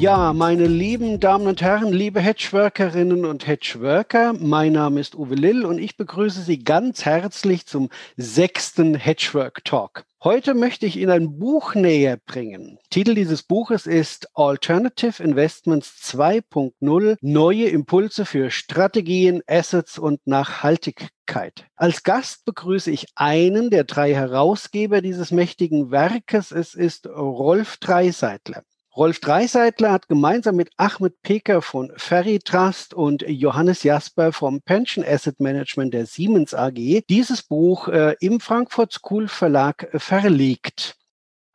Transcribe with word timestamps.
Ja, 0.00 0.32
meine 0.32 0.66
lieben 0.66 1.20
Damen 1.20 1.46
und 1.46 1.62
Herren, 1.62 1.92
liebe 1.92 2.20
Hedgeworkerinnen 2.20 3.24
und 3.24 3.46
Hedgeworker, 3.46 4.32
mein 4.32 4.72
Name 4.72 5.00
ist 5.00 5.14
Uwe 5.14 5.36
Lill 5.36 5.64
und 5.64 5.78
ich 5.78 5.96
begrüße 5.96 6.42
Sie 6.42 6.58
ganz 6.58 7.04
herzlich 7.04 7.66
zum 7.66 7.90
sechsten 8.16 8.96
Hedgework 8.96 9.64
Talk. 9.64 10.04
Heute 10.22 10.54
möchte 10.54 10.84
ich 10.86 10.96
Ihnen 10.96 11.10
ein 11.10 11.38
Buch 11.38 11.76
näher 11.76 12.18
bringen. 12.26 12.78
Titel 12.90 13.14
dieses 13.14 13.44
Buches 13.44 13.86
ist 13.86 14.28
Alternative 14.34 15.22
Investments 15.22 16.12
2.0 16.12 17.16
Neue 17.20 17.68
Impulse 17.68 18.26
für 18.26 18.50
Strategien, 18.50 19.42
Assets 19.46 19.96
und 19.96 20.26
Nachhaltigkeit. 20.26 21.66
Als 21.76 22.02
Gast 22.02 22.44
begrüße 22.44 22.90
ich 22.90 23.06
einen 23.14 23.70
der 23.70 23.84
drei 23.84 24.12
Herausgeber 24.12 25.02
dieses 25.02 25.30
mächtigen 25.30 25.92
Werkes. 25.92 26.50
Es 26.50 26.74
ist 26.74 27.06
Rolf 27.06 27.76
Dreiseitler. 27.76 28.64
Rolf 28.96 29.18
Dreiseitler 29.18 29.90
hat 29.90 30.06
gemeinsam 30.06 30.54
mit 30.54 30.70
Ahmed 30.76 31.20
Peker 31.22 31.62
von 31.62 31.92
Ferry 31.96 32.38
Trust 32.38 32.94
und 32.94 33.24
Johannes 33.26 33.82
Jasper 33.82 34.32
vom 34.32 34.62
Pension 34.62 35.04
Asset 35.04 35.40
Management 35.40 35.92
der 35.92 36.06
Siemens 36.06 36.54
AG 36.54 37.02
dieses 37.08 37.42
Buch 37.42 37.88
äh, 37.88 38.14
im 38.20 38.38
Frankfurt 38.38 38.92
School 38.92 39.26
Verlag 39.26 39.88
verlegt. 39.94 40.94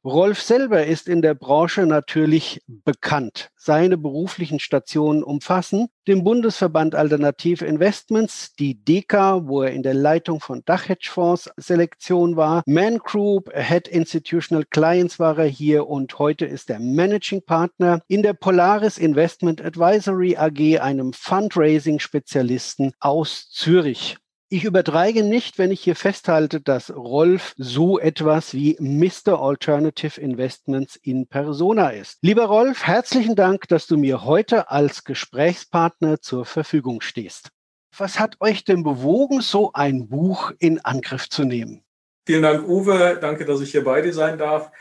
Rolf 0.05 0.41
selber 0.41 0.85
ist 0.85 1.09
in 1.09 1.21
der 1.21 1.33
Branche 1.33 1.85
natürlich 1.85 2.61
bekannt. 2.67 3.49
Seine 3.57 3.97
beruflichen 3.97 4.61
Stationen 4.61 5.23
umfassen 5.23 5.89
den 6.07 6.23
Bundesverband 6.23 6.95
Alternative 6.95 7.65
Investments, 7.65 8.53
die 8.53 8.75
DECA, 8.75 9.45
wo 9.45 9.63
er 9.63 9.71
in 9.71 9.83
der 9.83 9.93
Leitung 9.93 10.39
von 10.39 10.63
Dachhedgefonds 10.63 11.49
Selektion 11.57 12.37
war, 12.37 12.63
Man 12.65 12.99
Group, 12.99 13.51
Head 13.53 13.89
Institutional 13.89 14.63
Clients 14.63 15.19
war 15.19 15.37
er 15.37 15.47
hier 15.47 15.87
und 15.87 16.17
heute 16.17 16.45
ist 16.45 16.69
er 16.69 16.79
Managing 16.79 17.41
Partner 17.45 17.99
in 18.07 18.23
der 18.23 18.33
Polaris 18.33 18.97
Investment 18.97 19.61
Advisory 19.61 20.37
AG, 20.37 20.79
einem 20.79 21.11
Fundraising-Spezialisten 21.11 22.93
aus 23.01 23.49
Zürich. 23.51 24.17
Ich 24.51 24.63
übertreibe 24.63 25.21
nicht, 25.21 25.59
wenn 25.59 25.69
ich 25.69 25.81
hier 25.81 25.95
festhalte, 25.95 26.59
dass 26.59 26.89
Rolf 26.89 27.53
so 27.57 27.99
etwas 27.99 28.55
wie 28.55 28.75
Mr. 28.79 29.39
Alternative 29.39 30.19
Investments 30.19 30.95
in 30.95 31.27
Persona 31.27 31.91
ist. 31.91 32.17
Lieber 32.23 32.45
Rolf, 32.45 32.81
herzlichen 32.83 33.35
Dank, 33.35 33.67
dass 33.67 33.85
du 33.85 33.95
mir 33.95 34.25
heute 34.25 34.71
als 34.71 35.03
Gesprächspartner 35.03 36.21
zur 36.21 36.45
Verfügung 36.45 37.01
stehst. 37.01 37.49
Was 37.95 38.19
hat 38.19 38.37
euch 38.39 38.63
denn 38.63 38.81
bewogen, 38.81 39.41
so 39.41 39.71
ein 39.73 40.07
Buch 40.07 40.51
in 40.57 40.83
Angriff 40.83 41.29
zu 41.29 41.43
nehmen? 41.43 41.83
Vielen 42.25 42.41
Dank, 42.41 42.67
Uwe. 42.67 43.19
Danke, 43.21 43.45
dass 43.45 43.61
ich 43.61 43.69
hier 43.69 43.83
bei 43.83 44.01
dir 44.01 44.13
sein 44.13 44.39
darf. 44.39 44.71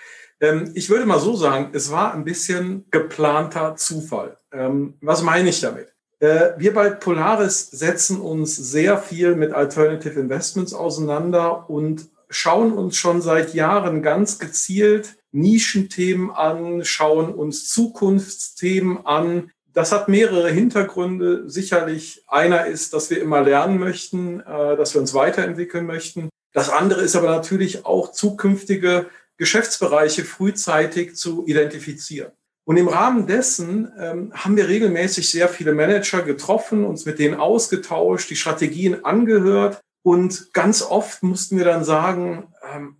Ähm, 0.40 0.72
ich 0.76 0.88
würde 0.88 1.04
mal 1.04 1.20
so 1.20 1.36
sagen, 1.36 1.72
es 1.74 1.92
war 1.92 2.14
ein 2.14 2.24
bisschen 2.24 2.86
geplanter 2.90 3.76
Zufall. 3.76 4.38
Ähm, 4.50 4.96
was 5.02 5.20
meine 5.20 5.50
ich 5.50 5.60
damit? 5.60 5.92
Äh, 6.20 6.50
wir 6.58 6.74
bei 6.74 6.90
Polaris 6.90 7.70
setzen 7.70 8.20
uns 8.20 8.56
sehr 8.56 8.98
viel 8.98 9.36
mit 9.36 9.52
Alternative 9.52 10.18
Investments 10.18 10.74
auseinander 10.74 11.70
und 11.70 12.08
schauen 12.28 12.72
uns 12.72 12.96
schon 12.96 13.22
seit 13.22 13.54
Jahren 13.54 14.02
ganz 14.02 14.38
gezielt 14.38 15.16
Nischenthemen 15.30 16.30
an, 16.30 16.84
schauen 16.84 17.32
uns 17.34 17.68
Zukunftsthemen 17.68 19.06
an. 19.06 19.50
Das 19.72 19.92
hat 19.92 20.08
mehrere 20.08 20.50
Hintergründe. 20.50 21.48
Sicherlich 21.48 22.24
einer 22.26 22.66
ist, 22.66 22.94
dass 22.94 23.10
wir 23.10 23.20
immer 23.20 23.42
lernen 23.42 23.78
möchten, 23.78 24.40
äh, 24.40 24.76
dass 24.76 24.94
wir 24.94 25.00
uns 25.00 25.14
weiterentwickeln 25.14 25.86
möchten. 25.86 26.30
Das 26.52 26.70
andere 26.70 27.02
ist 27.02 27.14
aber 27.14 27.28
natürlich 27.28 27.84
auch 27.86 28.10
zukünftige 28.10 29.06
Geschäftsbereiche 29.36 30.24
frühzeitig 30.24 31.14
zu 31.14 31.46
identifizieren. 31.46 32.32
Und 32.68 32.76
im 32.76 32.88
Rahmen 32.88 33.26
dessen 33.26 33.90
ähm, 33.98 34.30
haben 34.34 34.58
wir 34.58 34.68
regelmäßig 34.68 35.30
sehr 35.30 35.48
viele 35.48 35.72
Manager 35.72 36.20
getroffen, 36.20 36.84
uns 36.84 37.06
mit 37.06 37.18
denen 37.18 37.36
ausgetauscht, 37.36 38.28
die 38.28 38.36
Strategien 38.36 39.06
angehört. 39.06 39.80
Und 40.02 40.52
ganz 40.52 40.82
oft 40.82 41.22
mussten 41.22 41.56
wir 41.56 41.64
dann 41.64 41.82
sagen, 41.82 42.52
ähm, 42.70 42.98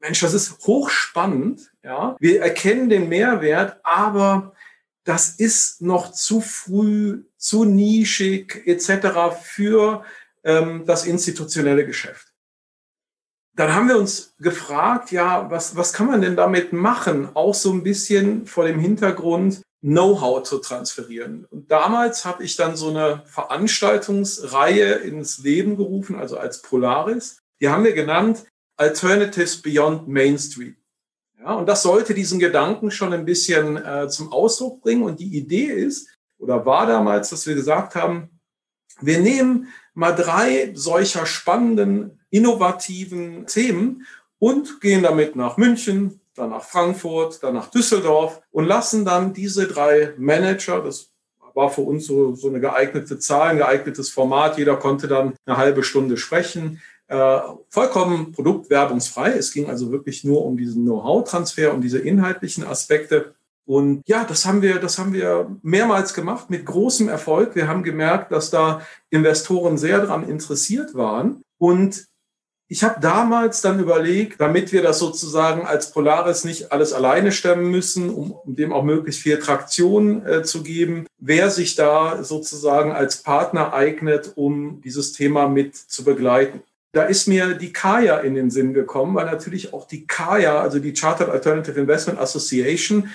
Mensch, 0.00 0.20
das 0.20 0.34
ist 0.34 0.66
hochspannend. 0.66 1.72
Ja, 1.82 2.14
wir 2.20 2.42
erkennen 2.42 2.90
den 2.90 3.08
Mehrwert, 3.08 3.80
aber 3.84 4.52
das 5.04 5.30
ist 5.30 5.80
noch 5.80 6.12
zu 6.12 6.42
früh, 6.42 7.22
zu 7.38 7.64
nischig 7.64 8.64
etc. 8.66 9.34
für 9.42 10.04
ähm, 10.44 10.84
das 10.84 11.06
institutionelle 11.06 11.86
Geschäft 11.86 12.35
dann 13.56 13.74
haben 13.74 13.88
wir 13.88 13.96
uns 13.96 14.34
gefragt, 14.38 15.12
ja, 15.12 15.50
was, 15.50 15.76
was 15.76 15.94
kann 15.94 16.06
man 16.06 16.20
denn 16.20 16.36
damit 16.36 16.74
machen? 16.74 17.30
Auch 17.34 17.54
so 17.54 17.72
ein 17.72 17.82
bisschen 17.82 18.46
vor 18.46 18.66
dem 18.66 18.78
Hintergrund, 18.78 19.62
Know-how 19.80 20.42
zu 20.42 20.58
transferieren. 20.58 21.46
Und 21.46 21.70
damals 21.70 22.24
habe 22.24 22.44
ich 22.44 22.56
dann 22.56 22.76
so 22.76 22.90
eine 22.90 23.22
Veranstaltungsreihe 23.24 24.94
ins 24.94 25.38
Leben 25.38 25.76
gerufen, 25.76 26.16
also 26.16 26.38
als 26.38 26.60
Polaris. 26.60 27.38
Die 27.60 27.68
haben 27.68 27.84
wir 27.84 27.94
genannt 27.94 28.44
Alternatives 28.76 29.62
Beyond 29.62 30.06
Mainstream. 30.06 30.76
Ja, 31.38 31.54
und 31.54 31.66
das 31.66 31.82
sollte 31.82 32.12
diesen 32.12 32.38
Gedanken 32.38 32.90
schon 32.90 33.12
ein 33.12 33.24
bisschen 33.24 33.76
äh, 33.76 34.08
zum 34.08 34.32
Ausdruck 34.32 34.82
bringen. 34.82 35.04
Und 35.04 35.20
die 35.20 35.36
Idee 35.36 35.66
ist, 35.66 36.08
oder 36.38 36.66
war 36.66 36.86
damals, 36.86 37.30
dass 37.30 37.46
wir 37.46 37.54
gesagt 37.54 37.94
haben, 37.94 38.40
wir 39.00 39.20
nehmen 39.20 39.68
mal 39.94 40.12
drei 40.12 40.72
solcher 40.74 41.24
spannenden 41.24 42.15
innovativen 42.30 43.46
Themen 43.46 44.06
und 44.38 44.80
gehen 44.80 45.02
damit 45.02 45.36
nach 45.36 45.56
München, 45.56 46.20
dann 46.34 46.50
nach 46.50 46.64
Frankfurt, 46.64 47.42
dann 47.42 47.54
nach 47.54 47.70
Düsseldorf 47.70 48.40
und 48.50 48.66
lassen 48.66 49.04
dann 49.04 49.32
diese 49.32 49.66
drei 49.66 50.12
Manager, 50.18 50.82
das 50.82 51.10
war 51.54 51.70
für 51.70 51.80
uns 51.80 52.06
so, 52.06 52.34
so 52.34 52.48
eine 52.48 52.60
geeignete 52.60 53.18
Zahl, 53.18 53.50
ein 53.50 53.58
geeignetes 53.58 54.10
Format, 54.10 54.58
jeder 54.58 54.76
konnte 54.76 55.08
dann 55.08 55.34
eine 55.46 55.56
halbe 55.56 55.82
Stunde 55.82 56.18
sprechen, 56.18 56.82
äh, 57.08 57.38
vollkommen 57.70 58.32
produktwerbungsfrei. 58.32 59.30
Es 59.32 59.52
ging 59.52 59.70
also 59.70 59.90
wirklich 59.90 60.24
nur 60.24 60.44
um 60.44 60.56
diesen 60.56 60.84
Know-how-Transfer, 60.84 61.72
um 61.72 61.80
diese 61.80 61.98
inhaltlichen 61.98 62.64
Aspekte. 62.64 63.34
Und 63.64 64.02
ja, 64.06 64.24
das 64.24 64.44
haben 64.44 64.60
wir, 64.60 64.78
das 64.78 64.98
haben 64.98 65.12
wir 65.12 65.56
mehrmals 65.62 66.14
gemacht 66.14 66.50
mit 66.50 66.66
großem 66.66 67.08
Erfolg. 67.08 67.54
Wir 67.54 67.68
haben 67.68 67.82
gemerkt, 67.82 68.32
dass 68.32 68.50
da 68.50 68.82
Investoren 69.10 69.78
sehr 69.78 70.00
daran 70.00 70.28
interessiert 70.28 70.94
waren. 70.94 71.42
Und 71.58 72.06
ich 72.68 72.82
habe 72.82 73.00
damals 73.00 73.60
dann 73.60 73.78
überlegt, 73.78 74.40
damit 74.40 74.72
wir 74.72 74.82
das 74.82 74.98
sozusagen 74.98 75.64
als 75.64 75.92
Polaris 75.92 76.44
nicht 76.44 76.72
alles 76.72 76.92
alleine 76.92 77.30
stemmen 77.30 77.70
müssen, 77.70 78.10
um, 78.10 78.32
um 78.32 78.56
dem 78.56 78.72
auch 78.72 78.82
möglichst 78.82 79.22
viel 79.22 79.38
Traktion 79.38 80.26
äh, 80.26 80.42
zu 80.42 80.64
geben, 80.64 81.06
wer 81.18 81.50
sich 81.50 81.76
da 81.76 82.24
sozusagen 82.24 82.92
als 82.92 83.22
Partner 83.22 83.72
eignet, 83.72 84.32
um 84.34 84.80
dieses 84.80 85.12
Thema 85.12 85.48
mit 85.48 85.76
zu 85.76 86.02
begleiten. 86.02 86.62
Da 86.90 87.04
ist 87.04 87.28
mir 87.28 87.54
die 87.54 87.72
Kaya 87.72 88.18
in 88.18 88.34
den 88.34 88.50
Sinn 88.50 88.74
gekommen, 88.74 89.14
weil 89.14 89.26
natürlich 89.26 89.72
auch 89.72 89.86
die 89.86 90.06
Kaya, 90.06 90.60
also 90.60 90.80
die 90.80 90.94
Chartered 90.94 91.30
Alternative 91.30 91.78
Investment 91.78 92.18
Association, 92.18 93.10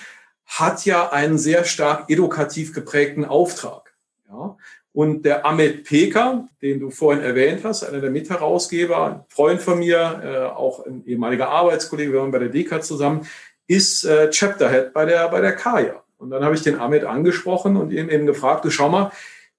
hat 0.45 0.85
ja 0.85 1.11
einen 1.11 1.37
sehr 1.37 1.65
stark 1.65 2.09
edukativ 2.09 2.73
geprägten 2.73 3.25
Auftrag. 3.25 3.93
Ja? 4.29 4.57
Und 4.93 5.23
der 5.23 5.45
Ahmed 5.45 5.85
Peker, 5.85 6.49
den 6.61 6.79
du 6.79 6.89
vorhin 6.89 7.23
erwähnt 7.23 7.61
hast, 7.63 7.83
einer 7.83 8.01
der 8.01 8.11
Mitherausgeber, 8.11 9.05
ein 9.05 9.19
Freund 9.29 9.61
von 9.61 9.79
mir, 9.79 10.21
äh, 10.23 10.55
auch 10.55 10.85
ein 10.85 11.05
ehemaliger 11.05 11.47
Arbeitskollege, 11.49 12.11
wir 12.11 12.19
waren 12.19 12.31
bei 12.31 12.39
der 12.39 12.49
DECA 12.49 12.81
zusammen, 12.81 13.25
ist 13.67 14.03
äh, 14.03 14.29
Chapter 14.29 14.69
Head 14.69 14.93
bei 14.93 15.05
der, 15.05 15.29
bei 15.29 15.39
der 15.39 15.55
Kaya. 15.55 16.03
Und 16.17 16.29
dann 16.29 16.43
habe 16.43 16.55
ich 16.55 16.61
den 16.61 16.77
Ahmed 16.77 17.05
angesprochen 17.05 17.77
und 17.77 17.91
ihn 17.91 18.09
eben 18.09 18.25
gefragt, 18.25 18.65
du 18.65 18.69
schau 18.69 18.89
mal, 18.89 19.11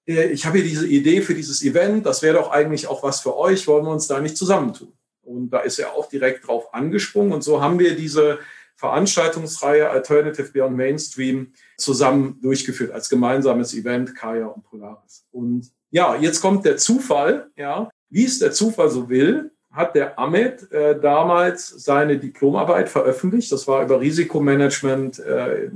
äh, 0.07 0.27
ich 0.27 0.45
habe 0.45 0.59
hier 0.59 0.67
diese 0.67 0.87
Idee 0.87 1.21
für 1.21 1.33
dieses 1.33 1.63
Event, 1.63 2.05
das 2.05 2.21
wäre 2.21 2.35
doch 2.35 2.51
eigentlich 2.51 2.87
auch 2.87 3.01
was 3.01 3.21
für 3.21 3.35
euch, 3.35 3.67
wollen 3.67 3.85
wir 3.85 3.91
uns 3.91 4.07
da 4.07 4.19
nicht 4.19 4.37
zusammentun? 4.37 4.93
Und 5.23 5.49
da 5.49 5.59
ist 5.59 5.79
er 5.79 5.93
auch 5.93 6.09
direkt 6.09 6.47
drauf 6.47 6.73
angesprungen. 6.73 7.33
Und 7.33 7.43
so 7.43 7.61
haben 7.61 7.79
wir 7.79 7.95
diese 7.95 8.39
Veranstaltungsreihe 8.75 9.89
Alternative 9.89 10.51
Beyond 10.51 10.75
Mainstream 10.75 11.53
zusammen 11.77 12.39
durchgeführt 12.41 12.91
als 12.91 13.09
gemeinsames 13.09 13.73
Event, 13.73 14.15
Kaya 14.15 14.47
und 14.47 14.63
Polaris. 14.63 15.25
Und 15.31 15.71
ja, 15.91 16.15
jetzt 16.15 16.41
kommt 16.41 16.65
der 16.65 16.77
Zufall, 16.77 17.49
ja, 17.55 17.89
wie 18.09 18.25
es 18.25 18.39
der 18.39 18.51
Zufall 18.51 18.89
so 18.89 19.09
will, 19.09 19.51
hat 19.71 19.95
der 19.95 20.19
Ahmed 20.19 20.71
äh, 20.71 20.99
damals 20.99 21.67
seine 21.67 22.17
Diplomarbeit 22.19 22.89
veröffentlicht. 22.89 23.51
Das 23.51 23.67
war 23.67 23.83
über 23.83 23.99
Risikomanagement 23.99 25.19
äh, 25.19 25.71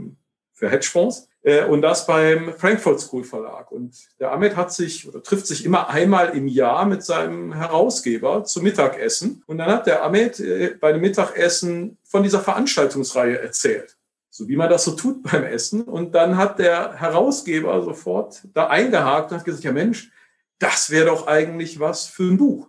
für 0.53 0.69
Hedgefonds. 0.69 1.29
Äh, 1.47 1.63
und 1.63 1.81
das 1.81 2.05
beim 2.05 2.53
Frankfurt 2.57 2.99
School 2.99 3.23
Verlag. 3.23 3.71
Und 3.71 3.95
der 4.19 4.33
Ahmed 4.33 4.57
hat 4.57 4.73
sich 4.73 5.07
oder 5.07 5.23
trifft 5.23 5.47
sich 5.47 5.63
immer 5.63 5.89
einmal 5.89 6.35
im 6.35 6.45
Jahr 6.45 6.85
mit 6.85 7.03
seinem 7.03 7.53
Herausgeber 7.53 8.43
zum 8.43 8.63
Mittagessen. 8.63 9.43
Und 9.47 9.59
dann 9.59 9.71
hat 9.71 9.87
der 9.87 10.03
Ahmed 10.03 10.41
äh, 10.41 10.75
bei 10.77 10.91
dem 10.91 10.99
Mittagessen 10.99 11.97
von 12.03 12.21
dieser 12.21 12.41
Veranstaltungsreihe 12.41 13.39
erzählt. 13.39 13.95
So 14.29 14.49
wie 14.49 14.57
man 14.57 14.69
das 14.69 14.83
so 14.83 14.91
tut 14.91 15.23
beim 15.23 15.45
Essen. 15.45 15.83
Und 15.83 16.13
dann 16.13 16.35
hat 16.35 16.59
der 16.59 16.95
Herausgeber 16.95 17.81
sofort 17.81 18.41
da 18.53 18.67
eingehakt 18.67 19.31
und 19.31 19.37
hat 19.37 19.45
gesagt, 19.45 19.63
ja 19.63 19.71
Mensch, 19.71 20.11
das 20.59 20.89
wäre 20.89 21.05
doch 21.05 21.27
eigentlich 21.27 21.79
was 21.79 22.07
für 22.07 22.23
ein 22.23 22.37
Buch. 22.37 22.67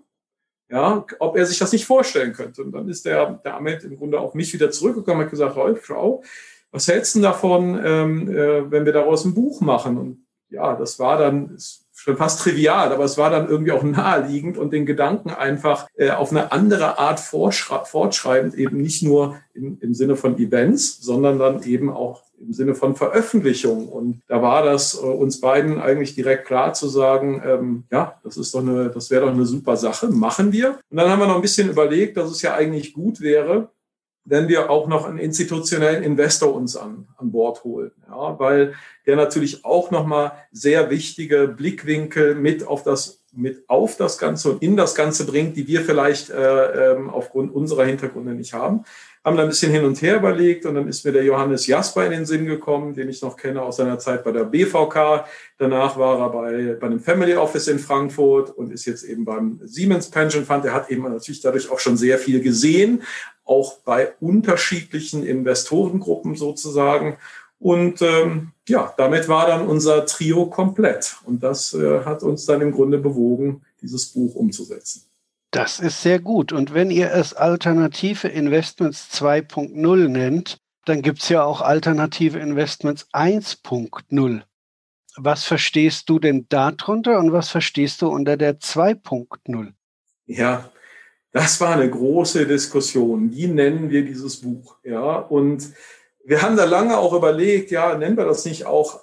Ja, 0.70 1.04
ob 1.18 1.36
er 1.36 1.46
sich 1.46 1.58
das 1.58 1.72
nicht 1.72 1.84
vorstellen 1.86 2.32
könnte. 2.32 2.62
Und 2.62 2.70
dann 2.70 2.88
ist 2.88 3.04
der, 3.04 3.40
der 3.44 3.56
Ahmed 3.56 3.82
im 3.82 3.96
Grunde 3.96 4.20
auf 4.20 4.34
mich 4.34 4.52
wieder 4.52 4.70
zurückgekommen 4.70 5.18
und 5.18 5.24
hat 5.24 5.30
gesagt, 5.32 5.56
Rolf, 5.56 5.84
schau, 5.84 6.22
was 6.70 6.88
hältst 6.88 7.14
du 7.14 7.20
davon, 7.20 7.80
ähm, 7.82 8.28
äh, 8.30 8.70
wenn 8.70 8.84
wir 8.84 8.92
daraus 8.92 9.24
ein 9.24 9.34
Buch 9.34 9.60
machen? 9.60 9.98
Und 9.98 10.26
ja, 10.50 10.76
das 10.76 10.98
war 10.98 11.18
dann, 11.18 11.56
schon 11.98 12.16
fast 12.16 12.40
trivial, 12.40 12.92
aber 12.92 13.04
es 13.04 13.18
war 13.18 13.28
dann 13.30 13.48
irgendwie 13.48 13.72
auch 13.72 13.82
naheliegend 13.82 14.56
und 14.56 14.72
den 14.72 14.86
Gedanken 14.86 15.30
einfach 15.30 15.88
äh, 15.96 16.10
auf 16.10 16.30
eine 16.30 16.52
andere 16.52 16.98
Art 16.98 17.18
fortschreibend, 17.18 18.54
eben 18.54 18.76
nicht 18.76 19.02
nur 19.02 19.36
im, 19.52 19.78
im 19.80 19.94
Sinne 19.94 20.14
von 20.14 20.38
Events, 20.38 21.00
sondern 21.00 21.38
dann 21.38 21.64
eben 21.64 21.90
auch 21.90 22.22
im 22.40 22.52
Sinne 22.52 22.76
von 22.76 22.94
Veröffentlichung. 22.94 23.88
Und 23.88 24.20
da 24.28 24.40
war 24.40 24.62
das 24.62 24.94
äh, 24.94 25.04
uns 25.04 25.40
beiden 25.40 25.80
eigentlich 25.80 26.14
direkt 26.14 26.46
klar 26.46 26.72
zu 26.72 26.86
sagen, 26.88 27.42
ähm, 27.44 27.84
ja, 27.90 28.20
das 28.22 28.36
ist 28.36 28.54
doch 28.54 28.60
eine, 28.60 28.90
das 28.90 29.10
wäre 29.10 29.26
doch 29.26 29.32
eine 29.32 29.46
super 29.46 29.76
Sache, 29.76 30.08
machen 30.08 30.52
wir. 30.52 30.78
Und 30.90 30.96
dann 30.96 31.10
haben 31.10 31.18
wir 31.18 31.26
noch 31.26 31.36
ein 31.36 31.42
bisschen 31.42 31.68
überlegt, 31.68 32.16
dass 32.16 32.30
es 32.30 32.42
ja 32.42 32.54
eigentlich 32.54 32.92
gut 32.92 33.20
wäre, 33.20 33.70
wenn 34.28 34.48
wir 34.48 34.70
auch 34.70 34.88
noch 34.88 35.06
einen 35.06 35.18
institutionellen 35.18 36.02
Investor 36.02 36.54
uns 36.54 36.76
an, 36.76 37.08
an 37.16 37.32
Bord 37.32 37.64
holen, 37.64 37.92
ja, 38.08 38.38
weil 38.38 38.74
der 39.06 39.16
natürlich 39.16 39.64
auch 39.64 39.90
nochmal 39.90 40.32
sehr 40.52 40.90
wichtige 40.90 41.48
Blickwinkel 41.48 42.34
mit 42.34 42.66
auf 42.66 42.82
das 42.82 43.17
mit 43.32 43.64
auf 43.68 43.96
das 43.96 44.18
Ganze 44.18 44.50
und 44.50 44.62
in 44.62 44.76
das 44.76 44.94
Ganze 44.94 45.26
bringt, 45.26 45.56
die 45.56 45.66
wir 45.66 45.82
vielleicht 45.82 46.30
äh, 46.30 46.92
ähm, 46.92 47.10
aufgrund 47.10 47.54
unserer 47.54 47.84
Hintergründe 47.84 48.32
nicht 48.32 48.54
haben 48.54 48.84
haben 49.28 49.36
da 49.36 49.42
ein 49.42 49.48
bisschen 49.48 49.72
hin 49.72 49.84
und 49.84 50.00
her 50.00 50.16
überlegt 50.16 50.64
und 50.64 50.74
dann 50.74 50.88
ist 50.88 51.04
mir 51.04 51.12
der 51.12 51.22
Johannes 51.22 51.66
Jasper 51.66 52.04
in 52.06 52.12
den 52.12 52.26
Sinn 52.26 52.46
gekommen, 52.46 52.94
den 52.94 53.08
ich 53.08 53.20
noch 53.20 53.36
kenne 53.36 53.60
aus 53.60 53.76
seiner 53.76 53.98
Zeit 53.98 54.24
bei 54.24 54.32
der 54.32 54.44
BVK. 54.44 55.26
Danach 55.58 55.98
war 55.98 56.18
er 56.18 56.30
bei, 56.30 56.76
bei 56.80 56.86
einem 56.86 57.00
Family 57.00 57.34
Office 57.34 57.68
in 57.68 57.78
Frankfurt 57.78 58.50
und 58.50 58.72
ist 58.72 58.86
jetzt 58.86 59.04
eben 59.04 59.24
beim 59.24 59.60
Siemens 59.64 60.10
Pension 60.10 60.44
Fund. 60.44 60.64
Er 60.64 60.72
hat 60.72 60.90
eben 60.90 61.02
natürlich 61.02 61.42
dadurch 61.42 61.70
auch 61.70 61.78
schon 61.78 61.96
sehr 61.96 62.18
viel 62.18 62.40
gesehen, 62.40 63.02
auch 63.44 63.78
bei 63.80 64.14
unterschiedlichen 64.20 65.26
Investorengruppen 65.26 66.34
sozusagen. 66.34 67.18
Und 67.58 68.02
ähm, 68.02 68.52
ja, 68.68 68.92
damit 68.96 69.28
war 69.28 69.46
dann 69.46 69.66
unser 69.66 70.06
Trio 70.06 70.46
komplett. 70.46 71.16
Und 71.24 71.42
das 71.42 71.74
äh, 71.74 72.04
hat 72.04 72.22
uns 72.22 72.46
dann 72.46 72.60
im 72.60 72.72
Grunde 72.72 72.98
bewogen, 72.98 73.62
dieses 73.82 74.06
Buch 74.06 74.34
umzusetzen. 74.34 75.04
Das 75.50 75.80
ist 75.80 76.02
sehr 76.02 76.20
gut. 76.20 76.52
Und 76.52 76.74
wenn 76.74 76.90
ihr 76.90 77.10
es 77.12 77.34
Alternative 77.34 78.28
Investments 78.28 79.08
2.0 79.12 80.08
nennt, 80.08 80.58
dann 80.84 81.02
gibt 81.02 81.22
es 81.22 81.28
ja 81.28 81.42
auch 81.42 81.60
Alternative 81.60 82.38
Investments 82.38 83.08
1.0. 83.12 84.42
Was 85.16 85.44
verstehst 85.44 86.08
du 86.08 86.18
denn 86.18 86.46
darunter 86.48 87.18
und 87.18 87.32
was 87.32 87.48
verstehst 87.48 88.02
du 88.02 88.08
unter 88.08 88.36
der 88.36 88.60
2.0? 88.60 89.72
Ja, 90.26 90.70
das 91.32 91.60
war 91.60 91.74
eine 91.74 91.90
große 91.90 92.46
Diskussion. 92.46 93.32
Wie 93.32 93.48
nennen 93.48 93.90
wir 93.90 94.04
dieses 94.04 94.36
Buch? 94.36 94.76
Ja, 94.84 95.16
und 95.16 95.72
wir 96.28 96.42
haben 96.42 96.58
da 96.58 96.64
lange 96.64 96.98
auch 96.98 97.14
überlegt, 97.14 97.70
ja, 97.70 97.96
nennen 97.96 98.18
wir 98.18 98.26
das 98.26 98.44
nicht 98.44 98.66
auch 98.66 99.00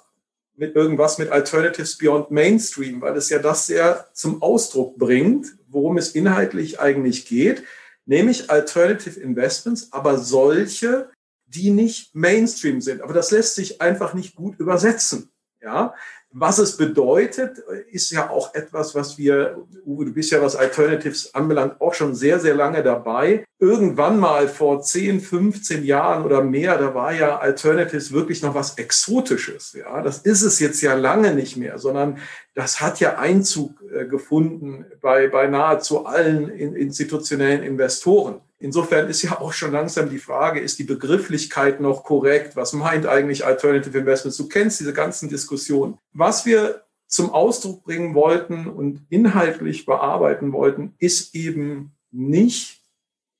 mit 0.54 0.76
irgendwas 0.76 1.18
mit 1.18 1.32
Alternatives 1.32 1.98
Beyond 1.98 2.30
Mainstream, 2.30 3.00
weil 3.00 3.16
es 3.16 3.28
ja 3.30 3.40
das 3.40 3.66
sehr 3.66 4.06
zum 4.12 4.42
Ausdruck 4.42 4.96
bringt, 4.96 5.48
worum 5.66 5.98
es 5.98 6.14
inhaltlich 6.14 6.78
eigentlich 6.78 7.26
geht, 7.26 7.64
nämlich 8.06 8.48
Alternative 8.48 9.18
Investments, 9.18 9.92
aber 9.92 10.18
solche, 10.18 11.10
die 11.46 11.70
nicht 11.70 12.14
Mainstream 12.14 12.80
sind. 12.80 13.02
Aber 13.02 13.12
das 13.12 13.32
lässt 13.32 13.56
sich 13.56 13.80
einfach 13.80 14.14
nicht 14.14 14.36
gut 14.36 14.60
übersetzen. 14.60 15.28
Ja, 15.60 15.96
was 16.32 16.58
es 16.58 16.76
bedeutet, 16.76 17.58
ist 17.90 18.10
ja 18.10 18.28
auch 18.28 18.54
etwas, 18.54 18.94
was 18.94 19.16
wir, 19.16 19.64
Uwe, 19.86 20.06
du 20.06 20.12
bist 20.12 20.30
ja 20.30 20.42
was 20.42 20.54
Alternatives 20.54 21.34
anbelangt, 21.34 21.80
auch 21.80 21.94
schon 21.94 22.14
sehr, 22.14 22.40
sehr 22.40 22.54
lange 22.54 22.82
dabei. 22.82 23.46
Irgendwann 23.58 24.18
mal 24.18 24.48
vor 24.48 24.82
10, 24.82 25.20
15 25.20 25.84
Jahren 25.84 26.24
oder 26.24 26.42
mehr, 26.42 26.76
da 26.76 26.94
war 26.94 27.14
ja 27.14 27.38
Alternatives 27.38 28.12
wirklich 28.12 28.42
noch 28.42 28.54
was 28.54 28.76
Exotisches. 28.76 29.72
Ja, 29.72 30.02
das 30.02 30.18
ist 30.18 30.42
es 30.42 30.58
jetzt 30.60 30.82
ja 30.82 30.94
lange 30.94 31.34
nicht 31.34 31.56
mehr, 31.56 31.78
sondern 31.78 32.18
das 32.54 32.80
hat 32.80 33.00
ja 33.00 33.18
Einzug 33.18 33.82
äh, 33.90 34.04
gefunden 34.06 34.84
bei, 35.00 35.28
bei 35.28 35.46
nahezu 35.46 36.04
allen 36.04 36.50
institutionellen 36.50 37.62
Investoren. 37.62 38.40
Insofern 38.58 39.08
ist 39.08 39.22
ja 39.22 39.40
auch 39.40 39.52
schon 39.52 39.72
langsam 39.72 40.08
die 40.08 40.18
Frage, 40.18 40.60
ist 40.60 40.78
die 40.78 40.84
Begrifflichkeit 40.84 41.80
noch 41.80 42.04
korrekt? 42.04 42.56
Was 42.56 42.72
meint 42.72 43.06
eigentlich 43.06 43.44
Alternative 43.44 43.98
Investments? 43.98 44.38
Du 44.38 44.48
kennst 44.48 44.80
diese 44.80 44.94
ganzen 44.94 45.28
Diskussionen. 45.28 45.98
Was 46.12 46.46
wir 46.46 46.86
zum 47.06 47.30
Ausdruck 47.30 47.84
bringen 47.84 48.14
wollten 48.14 48.66
und 48.66 49.04
inhaltlich 49.10 49.84
bearbeiten 49.84 50.52
wollten, 50.52 50.94
ist 50.98 51.34
eben 51.34 51.92
nicht 52.10 52.80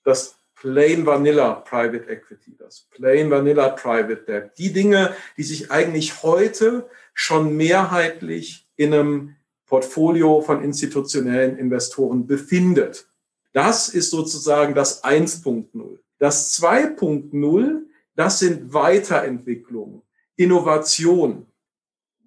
das 0.05 0.37
Plain 0.55 1.05
Vanilla 1.05 1.55
Private 1.55 2.09
Equity, 2.09 2.57
das 2.59 2.87
Plain 2.91 3.31
Vanilla 3.31 3.71
Private 3.71 4.23
Debt. 4.27 4.53
Die 4.59 4.73
Dinge, 4.73 5.15
die 5.37 5.43
sich 5.43 5.71
eigentlich 5.71 6.23
heute 6.23 6.89
schon 7.13 7.57
mehrheitlich 7.57 8.69
in 8.77 8.93
einem 8.93 9.37
Portfolio 9.67 10.41
von 10.41 10.63
institutionellen 10.63 11.59
Investoren 11.59 12.27
befindet. 12.27 13.09
Das 13.57 13.89
ist 13.89 14.11
sozusagen 14.11 14.75
das 14.75 15.03
1.0. 15.03 15.99
Das 16.19 16.61
2.0, 16.61 17.87
das 18.15 18.39
sind 18.39 18.75
Weiterentwicklungen, 18.75 20.03
Innovation. 20.37 21.47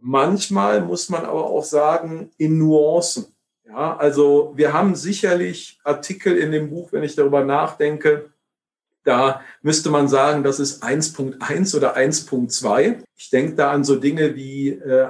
Manchmal 0.01 0.81
muss 0.81 1.07
man 1.09 1.25
aber 1.25 1.45
auch 1.45 1.63
sagen, 1.63 2.31
in 2.37 2.57
Nuancen. 2.57 3.27
Ja, 3.67 3.95
also 3.97 4.53
wir 4.55 4.73
haben 4.73 4.95
sicherlich 4.95 5.79
Artikel 5.83 6.35
in 6.35 6.51
dem 6.51 6.71
Buch, 6.71 6.93
wenn 6.93 7.03
ich 7.03 7.15
darüber 7.15 7.43
nachdenke, 7.43 8.31
da 9.03 9.43
müsste 9.61 9.91
man 9.91 10.07
sagen, 10.07 10.43
das 10.43 10.59
ist 10.59 10.83
1.1 10.83 11.77
oder 11.77 11.95
1.2. 11.95 13.03
Ich 13.15 13.29
denke 13.29 13.53
da 13.53 13.69
an 13.69 13.83
so 13.83 13.97
Dinge 13.97 14.35
wie 14.35 14.69
äh, 14.69 15.09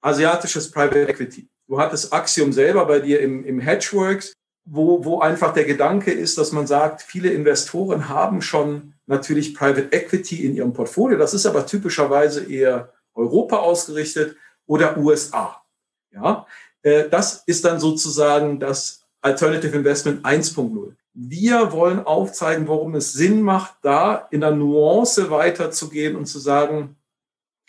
asiatisches 0.00 0.72
Private 0.72 1.06
Equity. 1.06 1.48
Du 1.68 1.78
hattest 1.78 2.12
Axiom 2.12 2.52
selber 2.52 2.86
bei 2.86 2.98
dir 2.98 3.20
im, 3.20 3.44
im 3.44 3.60
Hedgeworks 3.60 4.34
wo, 4.70 5.04
wo 5.04 5.20
einfach 5.20 5.54
der 5.54 5.64
Gedanke 5.64 6.10
ist, 6.12 6.36
dass 6.36 6.52
man 6.52 6.66
sagt, 6.66 7.02
viele 7.02 7.30
Investoren 7.30 8.08
haben 8.08 8.42
schon 8.42 8.94
natürlich 9.06 9.54
Private 9.54 9.92
Equity 9.92 10.44
in 10.44 10.54
ihrem 10.54 10.72
Portfolio. 10.72 11.16
Das 11.16 11.32
ist 11.32 11.46
aber 11.46 11.66
typischerweise 11.66 12.44
eher 12.44 12.92
Europa 13.14 13.56
ausgerichtet 13.56 14.36
oder 14.66 14.98
USA. 14.98 15.62
Ja, 16.12 16.46
äh, 16.82 17.08
das 17.08 17.42
ist 17.46 17.64
dann 17.64 17.80
sozusagen 17.80 18.60
das 18.60 19.04
Alternative 19.20 19.76
Investment 19.76 20.24
1.0. 20.24 20.94
Wir 21.14 21.72
wollen 21.72 22.04
aufzeigen, 22.04 22.68
warum 22.68 22.94
es 22.94 23.12
Sinn 23.12 23.42
macht, 23.42 23.74
da 23.82 24.28
in 24.30 24.42
der 24.42 24.52
Nuance 24.52 25.30
weiterzugehen 25.30 26.14
und 26.14 26.26
zu 26.26 26.38
sagen, 26.38 26.96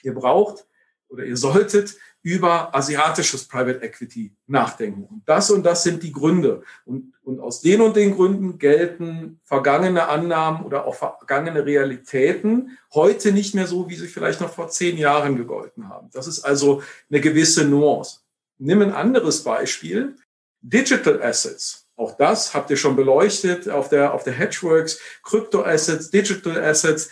ihr 0.03 0.13
braucht 0.13 0.67
oder 1.07 1.23
ihr 1.23 1.37
solltet 1.37 1.95
über 2.21 2.75
asiatisches 2.75 3.47
Private 3.47 3.81
Equity 3.81 4.33
nachdenken. 4.47 5.05
Und 5.05 5.23
das 5.25 5.51
und 5.51 5.63
das 5.63 5.83
sind 5.83 6.03
die 6.03 6.11
Gründe. 6.11 6.63
Und, 6.85 7.13
und 7.23 7.39
aus 7.39 7.61
den 7.61 7.81
und 7.81 7.95
den 7.95 8.15
Gründen 8.15 8.57
gelten 8.57 9.39
vergangene 9.45 10.07
Annahmen 10.07 10.65
oder 10.65 10.85
auch 10.85 10.95
vergangene 10.95 11.65
Realitäten 11.65 12.77
heute 12.93 13.31
nicht 13.31 13.55
mehr 13.55 13.67
so, 13.67 13.89
wie 13.89 13.95
sie 13.95 14.07
vielleicht 14.07 14.41
noch 14.41 14.53
vor 14.53 14.69
zehn 14.69 14.97
Jahren 14.97 15.37
gegolten 15.37 15.87
haben. 15.87 16.09
Das 16.11 16.27
ist 16.27 16.43
also 16.43 16.83
eine 17.09 17.21
gewisse 17.21 17.65
Nuance. 17.65 18.19
Nimm 18.57 18.81
ein 18.81 18.93
anderes 18.93 19.43
Beispiel. 19.43 20.15
Digital 20.61 21.23
Assets. 21.23 21.87
Auch 21.95 22.15
das 22.15 22.53
habt 22.53 22.69
ihr 22.69 22.77
schon 22.77 22.95
beleuchtet 22.95 23.69
auf 23.69 23.89
der, 23.89 24.13
auf 24.13 24.23
der 24.23 24.31
Hedgeworks. 24.33 24.99
Crypto 25.21 25.63
Assets, 25.63 26.09
Digital 26.09 26.57
Assets 26.63 27.09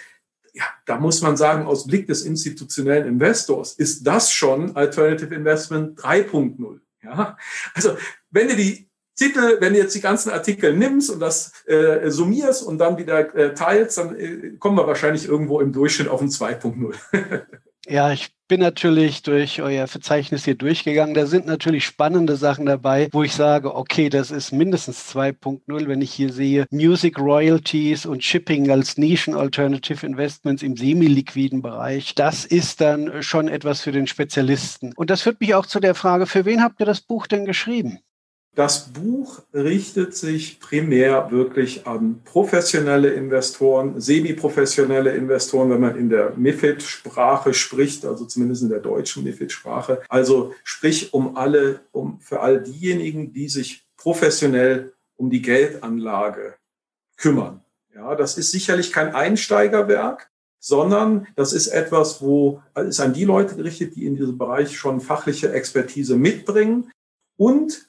ja, 0.58 0.64
da 0.86 0.98
muss 0.98 1.22
man 1.22 1.38
sagen, 1.38 1.66
aus 1.68 1.86
Blick 1.86 2.08
des 2.08 2.24
institutionellen 2.24 3.08
Investors 3.08 3.74
ist 3.74 4.06
das 4.08 4.32
schon 4.32 4.76
Alternative 4.76 5.34
Investment 5.34 6.00
3.0. 6.00 6.80
Ja, 7.04 7.38
also 7.76 7.96
wenn 8.32 8.48
du 8.48 8.56
die 8.56 8.90
Titel, 9.16 9.58
wenn 9.60 9.74
du 9.74 9.80
jetzt 9.80 9.96
die 9.96 10.02
ganzen 10.02 10.32
Artikel 10.32 10.76
nimmst 10.76 11.10
und 11.12 11.20
das 11.20 11.52
äh, 11.66 12.10
summierst 12.10 12.64
und 12.64 12.80
dann 12.80 12.98
wieder 12.98 13.36
äh, 13.36 13.54
teilst, 13.54 13.98
dann 13.98 14.16
äh, 14.16 14.58
kommen 14.60 14.78
wir 14.78 14.88
wahrscheinlich 14.88 15.28
irgendwo 15.28 15.60
im 15.60 15.74
Durchschnitt 15.74 16.08
auf 16.08 16.22
ein 16.22 16.30
2.0. 16.30 16.96
Ja, 17.90 18.12
ich 18.12 18.37
bin 18.48 18.60
natürlich 18.60 19.24
durch 19.24 19.62
euer 19.62 19.88
Verzeichnis 19.88 20.46
hier 20.46 20.56
durchgegangen. 20.56 21.14
Da 21.14 21.26
sind 21.26 21.46
natürlich 21.46 21.86
spannende 21.86 22.36
Sachen 22.36 22.66
dabei, 22.66 23.10
wo 23.12 23.24
ich 23.24 23.34
sage, 23.34 23.76
okay, 23.76 24.10
das 24.10 24.32
ist 24.32 24.52
mindestens 24.52 25.14
2.0, 25.14 25.88
wenn 25.88 26.02
ich 26.02 26.12
hier 26.12 26.32
sehe 26.32 26.66
Music 26.72 27.20
Royalties 27.20 28.06
und 28.06 28.24
Shipping 28.24 28.70
als 28.72 28.98
Nischen 28.98 29.36
Alternative 29.36 30.06
Investments 30.06 30.64
im 30.64 30.78
semi-liquiden 30.78 31.62
Bereich. 31.62 32.16
Das 32.16 32.46
ist 32.46 32.82
dann 32.82 33.22
schon 33.22 33.48
etwas 33.48 33.82
für 33.82 33.92
den 33.92 34.08
Spezialisten. 34.08 34.94
Und 34.96 35.10
das 35.10 35.22
führt 35.22 35.42
mich 35.42 35.56
auch 35.56 35.66
zu 35.66 35.80
der 35.80 35.96
Frage, 35.96 36.26
für 36.26 36.46
wen 36.46 36.62
habt 36.62 36.80
ihr 36.80 36.86
das 36.86 37.02
Buch 37.02 37.28
denn 37.28 37.46
geschrieben? 37.46 38.00
Das 38.58 38.92
Buch 38.92 39.44
richtet 39.54 40.16
sich 40.16 40.60
primär 40.60 41.30
wirklich 41.30 41.86
an 41.86 42.24
professionelle 42.24 43.10
Investoren, 43.10 44.02
semi-professionelle 44.02 45.12
Investoren, 45.12 45.70
wenn 45.70 45.80
man 45.80 45.96
in 45.96 46.10
der 46.10 46.34
MIFID-Sprache 46.36 47.54
spricht, 47.54 48.04
also 48.04 48.26
zumindest 48.26 48.64
in 48.64 48.70
der 48.70 48.80
deutschen 48.80 49.24
MIFID-Sprache. 49.26 50.02
Also 50.10 50.56
sprich 50.64 51.14
um 51.14 51.38
alle, 51.38 51.82
um 51.92 52.20
für 52.20 52.40
all 52.40 52.64
diejenigen, 52.64 53.32
die 53.32 53.48
sich 53.48 53.86
professionell 53.96 54.92
um 55.18 55.30
die 55.30 55.44
Geldanlage 55.44 56.56
kümmern. 57.16 57.62
Ja, 57.94 58.16
das 58.16 58.40
ist 58.40 58.50
sicherlich 58.50 58.92
kein 58.92 59.14
Einsteigerwerk, 59.14 60.32
sondern 60.58 61.28
das 61.36 61.54
ist 61.54 61.68
etwas, 61.68 62.24
wo 62.24 62.64
es 62.74 62.88
ist 62.88 63.02
an 63.02 63.14
die 63.14 63.26
Leute 63.26 63.56
gerichtet, 63.56 63.96
die 63.96 64.08
in 64.08 64.16
diesem 64.16 64.40
Bereich 64.40 64.76
schon 64.76 65.00
fachliche 65.00 65.54
Expertise 65.54 66.16
mitbringen 66.16 66.90
und 67.38 67.88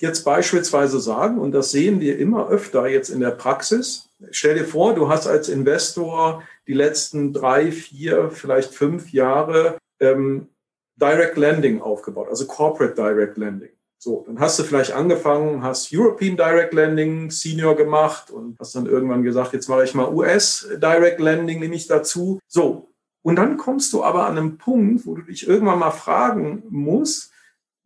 jetzt 0.00 0.24
beispielsweise 0.24 1.00
sagen, 1.00 1.38
und 1.38 1.52
das 1.52 1.70
sehen 1.70 2.00
wir 2.00 2.18
immer 2.18 2.48
öfter 2.48 2.86
jetzt 2.86 3.10
in 3.10 3.20
der 3.20 3.32
Praxis, 3.32 4.08
stell 4.30 4.54
dir 4.54 4.64
vor, 4.64 4.94
du 4.94 5.08
hast 5.08 5.26
als 5.26 5.48
Investor 5.48 6.42
die 6.66 6.74
letzten 6.74 7.32
drei, 7.32 7.72
vier, 7.72 8.30
vielleicht 8.30 8.74
fünf 8.74 9.12
Jahre 9.12 9.78
ähm, 10.00 10.48
Direct 10.96 11.36
Lending 11.36 11.80
aufgebaut, 11.80 12.28
also 12.28 12.46
Corporate 12.46 12.94
Direct 12.94 13.36
Lending. 13.36 13.70
So, 14.00 14.24
dann 14.26 14.38
hast 14.38 14.58
du 14.58 14.62
vielleicht 14.62 14.92
angefangen, 14.92 15.62
hast 15.62 15.92
European 15.92 16.36
Direct 16.36 16.72
Lending 16.72 17.30
Senior 17.30 17.74
gemacht 17.74 18.30
und 18.30 18.56
hast 18.60 18.76
dann 18.76 18.86
irgendwann 18.86 19.24
gesagt, 19.24 19.52
jetzt 19.52 19.68
mache 19.68 19.84
ich 19.84 19.94
mal 19.94 20.12
US 20.12 20.68
Direct 20.76 21.18
Lending, 21.18 21.58
nehme 21.58 21.74
ich 21.74 21.88
dazu. 21.88 22.38
So, 22.46 22.88
und 23.22 23.36
dann 23.36 23.56
kommst 23.56 23.92
du 23.92 24.04
aber 24.04 24.26
an 24.26 24.38
einem 24.38 24.56
Punkt, 24.58 25.04
wo 25.04 25.16
du 25.16 25.22
dich 25.22 25.48
irgendwann 25.48 25.80
mal 25.80 25.90
fragen 25.90 26.62
musst, 26.68 27.32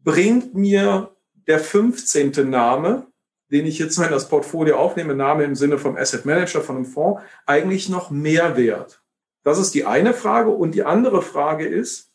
bringt 0.04 0.54
mir 0.54 1.12
der 1.46 1.58
15. 1.58 2.49
Name, 2.49 3.06
den 3.50 3.66
ich 3.66 3.78
jetzt 3.78 3.99
mal 3.99 4.06
in 4.06 4.12
das 4.12 4.28
Portfolio 4.28 4.76
aufnehme, 4.76 5.14
Name 5.14 5.44
im 5.44 5.54
Sinne 5.54 5.78
vom 5.78 5.96
Asset 5.96 6.25
Manager, 6.25 6.62
von 6.62 6.76
einem 6.76 6.87
Fonds, 6.87 7.22
eigentlich 7.46 7.88
noch 7.88 8.11
mehr 8.11 8.56
wert? 8.56 9.02
Das 9.42 9.58
ist 9.58 9.75
die 9.75 9.84
eine 9.84 10.14
Frage. 10.14 10.50
Und 10.50 10.75
die 10.75 10.84
andere 10.84 11.22
Frage 11.22 11.66
ist, 11.66 12.12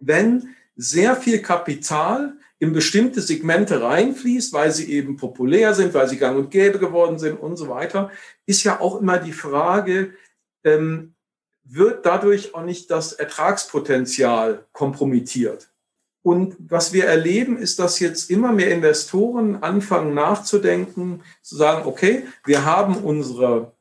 wenn 0.00 0.54
sehr 0.76 1.16
viel 1.16 1.40
Kapital 1.42 2.36
in 2.58 2.72
bestimmte 2.72 3.20
Segmente 3.20 3.82
reinfließt, 3.82 4.52
weil 4.52 4.72
sie 4.72 4.90
eben 4.90 5.16
populär 5.16 5.74
sind, 5.74 5.92
weil 5.94 6.08
sie 6.08 6.18
gang 6.18 6.38
und 6.38 6.50
gäbe 6.50 6.78
geworden 6.78 7.18
sind 7.18 7.36
und 7.36 7.56
so 7.56 7.68
weiter, 7.68 8.10
ist 8.46 8.64
ja 8.64 8.80
auch 8.80 9.00
immer 9.00 9.18
die 9.18 9.32
Frage, 9.32 10.14
ähm, 10.62 11.14
wird 11.64 12.06
dadurch 12.06 12.54
auch 12.54 12.64
nicht 12.64 12.90
das 12.90 13.12
Ertragspotenzial 13.12 14.66
kompromittiert? 14.72 15.70
Und 16.24 16.56
was 16.58 16.94
wir 16.94 17.04
erleben, 17.04 17.58
ist, 17.58 17.78
dass 17.78 18.00
jetzt 18.00 18.30
immer 18.30 18.50
mehr 18.50 18.70
Investoren 18.70 19.62
anfangen 19.62 20.14
nachzudenken, 20.14 21.22
zu 21.42 21.54
sagen, 21.54 21.86
okay, 21.86 22.24
wir 22.46 22.64
haben 22.64 22.96
unsere, 22.96 23.72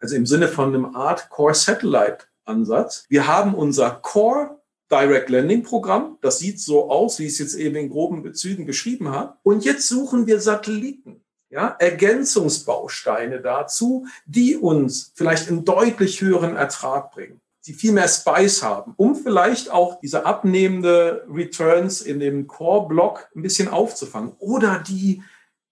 also 0.00 0.16
im 0.16 0.24
Sinne 0.24 0.48
von 0.48 0.68
einem 0.68 0.96
Art 0.96 1.28
Core 1.28 1.54
Satellite 1.54 2.24
Ansatz, 2.46 3.04
wir 3.10 3.26
haben 3.26 3.54
unser 3.54 3.90
Core 3.90 4.58
Direct 4.90 5.28
Lending 5.28 5.64
Programm. 5.64 6.16
Das 6.22 6.38
sieht 6.38 6.60
so 6.60 6.90
aus, 6.90 7.18
wie 7.18 7.26
ich 7.26 7.32
es 7.32 7.40
jetzt 7.40 7.54
eben 7.56 7.76
in 7.76 7.90
groben 7.90 8.22
Bezügen 8.22 8.64
beschrieben 8.64 9.10
habe. 9.10 9.34
Und 9.42 9.66
jetzt 9.66 9.86
suchen 9.86 10.26
wir 10.26 10.40
Satelliten. 10.40 11.20
Ja, 11.50 11.76
Ergänzungsbausteine 11.78 13.42
dazu, 13.42 14.06
die 14.24 14.56
uns 14.56 15.12
vielleicht 15.14 15.48
einen 15.48 15.66
deutlich 15.66 16.22
höheren 16.22 16.56
Ertrag 16.56 17.12
bringen 17.12 17.40
die 17.66 17.74
viel 17.74 17.92
mehr 17.92 18.08
Spice 18.08 18.62
haben, 18.62 18.94
um 18.96 19.16
vielleicht 19.16 19.70
auch 19.70 20.00
diese 20.00 20.24
abnehmende 20.24 21.26
Returns 21.28 22.00
in 22.00 22.20
dem 22.20 22.46
Core-Block 22.46 23.28
ein 23.34 23.42
bisschen 23.42 23.68
aufzufangen 23.68 24.34
oder 24.38 24.78
die 24.78 25.22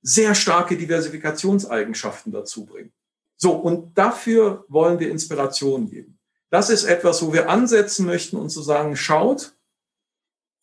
sehr 0.03 0.35
starke 0.35 0.77
Diversifikationseigenschaften 0.77 2.33
dazu 2.33 2.67
bringen. 2.67 2.93
So, 3.37 3.53
und 3.53 3.97
dafür 3.97 4.65
wollen 4.69 4.99
wir 4.99 5.11
Inspiration 5.11 5.89
geben. 5.89 6.19
Das 6.51 6.71
ist 6.71 6.85
etwas, 6.85 7.23
wo 7.23 7.33
wir 7.33 7.49
ansetzen 7.49 8.07
möchten 8.07 8.37
und 8.37 8.51
zu 8.51 8.63
sagen, 8.63 8.97
schaut, 8.97 9.57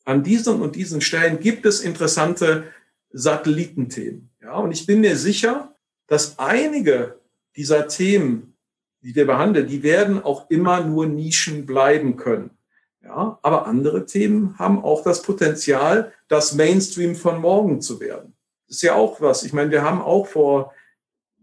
an 0.05 0.23
diesen 0.23 0.61
und 0.61 0.75
diesen 0.75 1.01
Stellen 1.01 1.39
gibt 1.39 1.65
es 1.65 1.81
interessante 1.81 2.71
Satellitenthemen. 3.11 4.31
Ja, 4.41 4.55
und 4.55 4.71
ich 4.71 4.85
bin 4.85 5.01
mir 5.01 5.15
sicher, 5.17 5.75
dass 6.07 6.39
einige 6.39 7.19
dieser 7.55 7.87
Themen 7.87 8.50
die 9.01 9.15
wir 9.15 9.25
behandeln, 9.25 9.67
die 9.67 9.83
werden 9.83 10.23
auch 10.23 10.49
immer 10.49 10.83
nur 10.83 11.05
Nischen 11.05 11.65
bleiben 11.65 12.17
können. 12.17 12.51
Ja, 13.03 13.39
aber 13.41 13.65
andere 13.65 14.05
Themen 14.05 14.57
haben 14.59 14.83
auch 14.83 15.03
das 15.03 15.23
Potenzial, 15.23 16.13
das 16.27 16.53
Mainstream 16.53 17.15
von 17.15 17.41
morgen 17.41 17.81
zu 17.81 17.99
werden. 17.99 18.35
Das 18.67 18.77
ist 18.77 18.83
ja 18.83 18.93
auch 18.93 19.19
was. 19.19 19.43
Ich 19.43 19.53
meine, 19.53 19.71
wir 19.71 19.81
haben 19.81 20.01
auch 20.01 20.27
vor, 20.27 20.73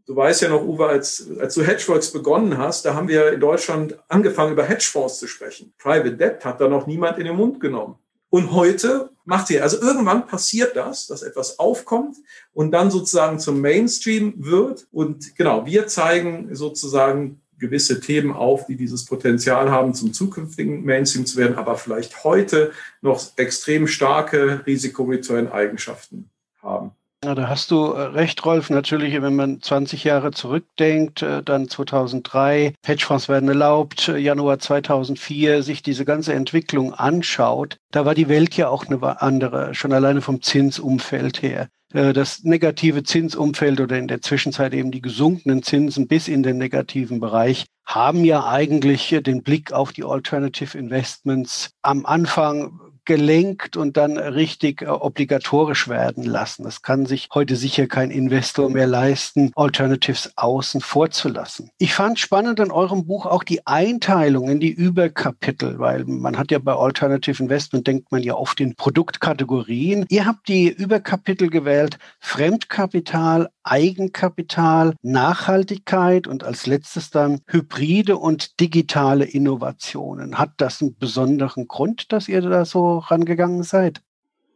du 0.06 0.14
weißt 0.14 0.42
ja 0.42 0.50
noch, 0.50 0.62
Uwe, 0.62 0.86
als, 0.86 1.28
als 1.40 1.54
du 1.54 1.62
Hedgeworks 1.62 2.12
begonnen 2.12 2.58
hast, 2.58 2.84
da 2.84 2.94
haben 2.94 3.08
wir 3.08 3.32
in 3.32 3.40
Deutschland 3.40 3.98
angefangen, 4.08 4.52
über 4.52 4.64
Hedgefonds 4.64 5.18
zu 5.18 5.26
sprechen. 5.26 5.74
Private 5.78 6.16
Debt 6.16 6.44
hat 6.44 6.60
da 6.60 6.68
noch 6.68 6.86
niemand 6.86 7.18
in 7.18 7.24
den 7.24 7.36
Mund 7.36 7.58
genommen. 7.58 7.96
Und 8.30 8.52
heute 8.52 9.10
macht 9.24 9.50
ihr, 9.50 9.62
also 9.62 9.80
irgendwann 9.80 10.26
passiert 10.26 10.76
das, 10.76 11.06
dass 11.06 11.22
etwas 11.22 11.58
aufkommt 11.58 12.18
und 12.52 12.70
dann 12.72 12.90
sozusagen 12.90 13.38
zum 13.38 13.60
Mainstream 13.60 14.34
wird. 14.36 14.86
Und 14.92 15.34
genau, 15.36 15.66
wir 15.66 15.86
zeigen 15.86 16.54
sozusagen 16.54 17.40
gewisse 17.58 18.00
Themen 18.00 18.32
auf, 18.32 18.66
die 18.66 18.76
dieses 18.76 19.04
Potenzial 19.04 19.70
haben, 19.70 19.94
zum 19.94 20.12
zukünftigen 20.12 20.84
Mainstream 20.84 21.26
zu 21.26 21.36
werden, 21.36 21.56
aber 21.56 21.76
vielleicht 21.76 22.24
heute 22.24 22.72
noch 23.00 23.22
extrem 23.36 23.86
starke 23.86 24.62
Risiko-Return-Eigenschaften 24.66 26.30
haben. 26.62 26.92
Ja, 27.24 27.34
da 27.34 27.48
hast 27.48 27.72
du 27.72 27.86
äh, 27.86 28.00
recht, 28.00 28.44
Rolf. 28.44 28.70
Natürlich, 28.70 29.20
wenn 29.20 29.34
man 29.34 29.60
20 29.60 30.04
Jahre 30.04 30.30
zurückdenkt, 30.30 31.22
äh, 31.22 31.42
dann 31.42 31.68
2003, 31.68 32.74
Hedgefonds 32.86 33.28
werden 33.28 33.48
erlaubt, 33.48 34.06
äh, 34.06 34.18
Januar 34.18 34.60
2004, 34.60 35.64
sich 35.64 35.82
diese 35.82 36.04
ganze 36.04 36.34
Entwicklung 36.34 36.94
anschaut, 36.94 37.78
da 37.90 38.04
war 38.04 38.14
die 38.14 38.28
Welt 38.28 38.56
ja 38.56 38.68
auch 38.68 38.86
eine 38.86 39.20
andere, 39.20 39.74
schon 39.74 39.92
alleine 39.92 40.20
vom 40.20 40.42
Zinsumfeld 40.42 41.42
her. 41.42 41.68
Äh, 41.92 42.12
das 42.12 42.44
negative 42.44 43.02
Zinsumfeld 43.02 43.80
oder 43.80 43.98
in 43.98 44.08
der 44.08 44.20
Zwischenzeit 44.20 44.74
eben 44.74 44.90
die 44.90 45.00
gesunkenen 45.00 45.62
Zinsen 45.62 46.06
bis 46.06 46.28
in 46.28 46.42
den 46.42 46.58
negativen 46.58 47.20
Bereich 47.20 47.66
haben 47.84 48.24
ja 48.24 48.46
eigentlich 48.46 49.16
den 49.22 49.42
Blick 49.42 49.72
auf 49.72 49.92
die 49.92 50.04
Alternative 50.04 50.76
Investments 50.76 51.70
am 51.82 52.04
Anfang 52.04 52.78
gelenkt 53.08 53.78
und 53.78 53.96
dann 53.96 54.18
richtig 54.18 54.82
äh, 54.82 54.86
obligatorisch 54.86 55.88
werden 55.88 56.24
lassen. 56.24 56.62
Das 56.62 56.82
kann 56.82 57.06
sich 57.06 57.30
heute 57.34 57.56
sicher 57.56 57.86
kein 57.86 58.10
Investor 58.10 58.68
mehr 58.70 58.86
leisten, 58.86 59.50
Alternatives 59.56 60.30
außen 60.36 60.82
vorzulassen. 60.82 61.70
Ich 61.78 61.94
fand 61.94 62.18
spannend 62.18 62.60
in 62.60 62.70
eurem 62.70 63.06
Buch 63.06 63.24
auch 63.24 63.44
die 63.44 63.66
Einteilung 63.66 64.50
in 64.50 64.60
die 64.60 64.70
Überkapitel, 64.70 65.78
weil 65.78 66.04
man 66.04 66.36
hat 66.36 66.50
ja 66.50 66.58
bei 66.58 66.74
Alternative 66.74 67.42
Investment 67.42 67.86
denkt 67.86 68.12
man 68.12 68.22
ja 68.22 68.34
oft 68.34 68.60
in 68.60 68.76
Produktkategorien. 68.76 70.04
Ihr 70.10 70.26
habt 70.26 70.46
die 70.46 70.68
Überkapitel 70.68 71.48
gewählt, 71.48 71.98
Fremdkapital, 72.20 73.48
Eigenkapital, 73.70 74.94
Nachhaltigkeit 75.02 76.26
und 76.26 76.44
als 76.44 76.66
letztes 76.66 77.10
dann 77.10 77.40
hybride 77.46 78.16
und 78.16 78.60
digitale 78.60 79.24
Innovationen. 79.24 80.38
Hat 80.38 80.52
das 80.58 80.80
einen 80.80 80.96
besonderen 80.96 81.68
Grund, 81.68 82.12
dass 82.12 82.28
ihr 82.28 82.40
da 82.40 82.64
so 82.64 82.98
rangegangen 82.98 83.62
seid? 83.62 84.00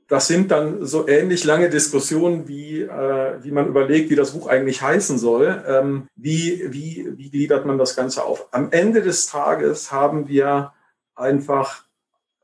Das 0.09 0.27
sind 0.27 0.51
dann 0.51 0.85
so 0.85 1.09
ähnlich 1.09 1.45
lange 1.45 1.71
Diskussionen, 1.71 2.47
wie, 2.47 2.83
äh, 2.83 3.43
wie 3.43 3.51
man 3.51 3.67
überlegt, 3.67 4.11
wie 4.11 4.15
das 4.15 4.33
Buch 4.33 4.47
eigentlich 4.47 4.83
heißen 4.83 5.17
soll. 5.17 5.65
Ähm, 5.67 6.07
wie, 6.17 6.67
wie, 6.71 7.09
wie 7.17 7.31
gliedert 7.31 7.65
man 7.65 7.79
das 7.79 7.97
Ganze 7.97 8.23
auf? 8.25 8.47
Am 8.51 8.73
Ende 8.73 9.01
des 9.01 9.27
Tages 9.27 9.91
haben 9.91 10.29
wir 10.29 10.73
einfach 11.15 11.85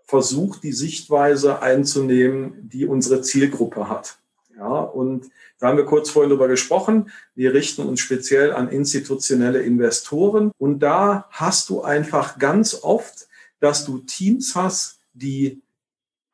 versucht, 0.05 0.63
die 0.63 0.73
Sichtweise 0.73 1.61
einzunehmen, 1.61 2.55
die 2.71 2.87
unsere 2.87 3.21
Zielgruppe 3.21 3.91
hat. 3.91 4.19
Ja, 4.59 4.81
und 4.81 5.31
da 5.61 5.69
haben 5.69 5.77
wir 5.77 5.85
kurz 5.85 6.11
vorhin 6.11 6.31
drüber 6.31 6.49
gesprochen. 6.49 7.13
Wir 7.37 7.55
richten 7.55 7.83
uns 7.83 8.01
speziell 8.01 8.53
an 8.53 8.69
institutionelle 8.69 9.63
Investoren. 9.63 10.51
Und 10.59 10.81
da 10.81 11.29
hast 11.31 11.69
du 11.69 11.83
einfach 11.83 12.39
ganz 12.39 12.83
oft, 12.83 13.29
dass 13.61 13.85
du 13.85 13.99
Teams 13.99 14.57
hast, 14.57 14.99
die 15.13 15.63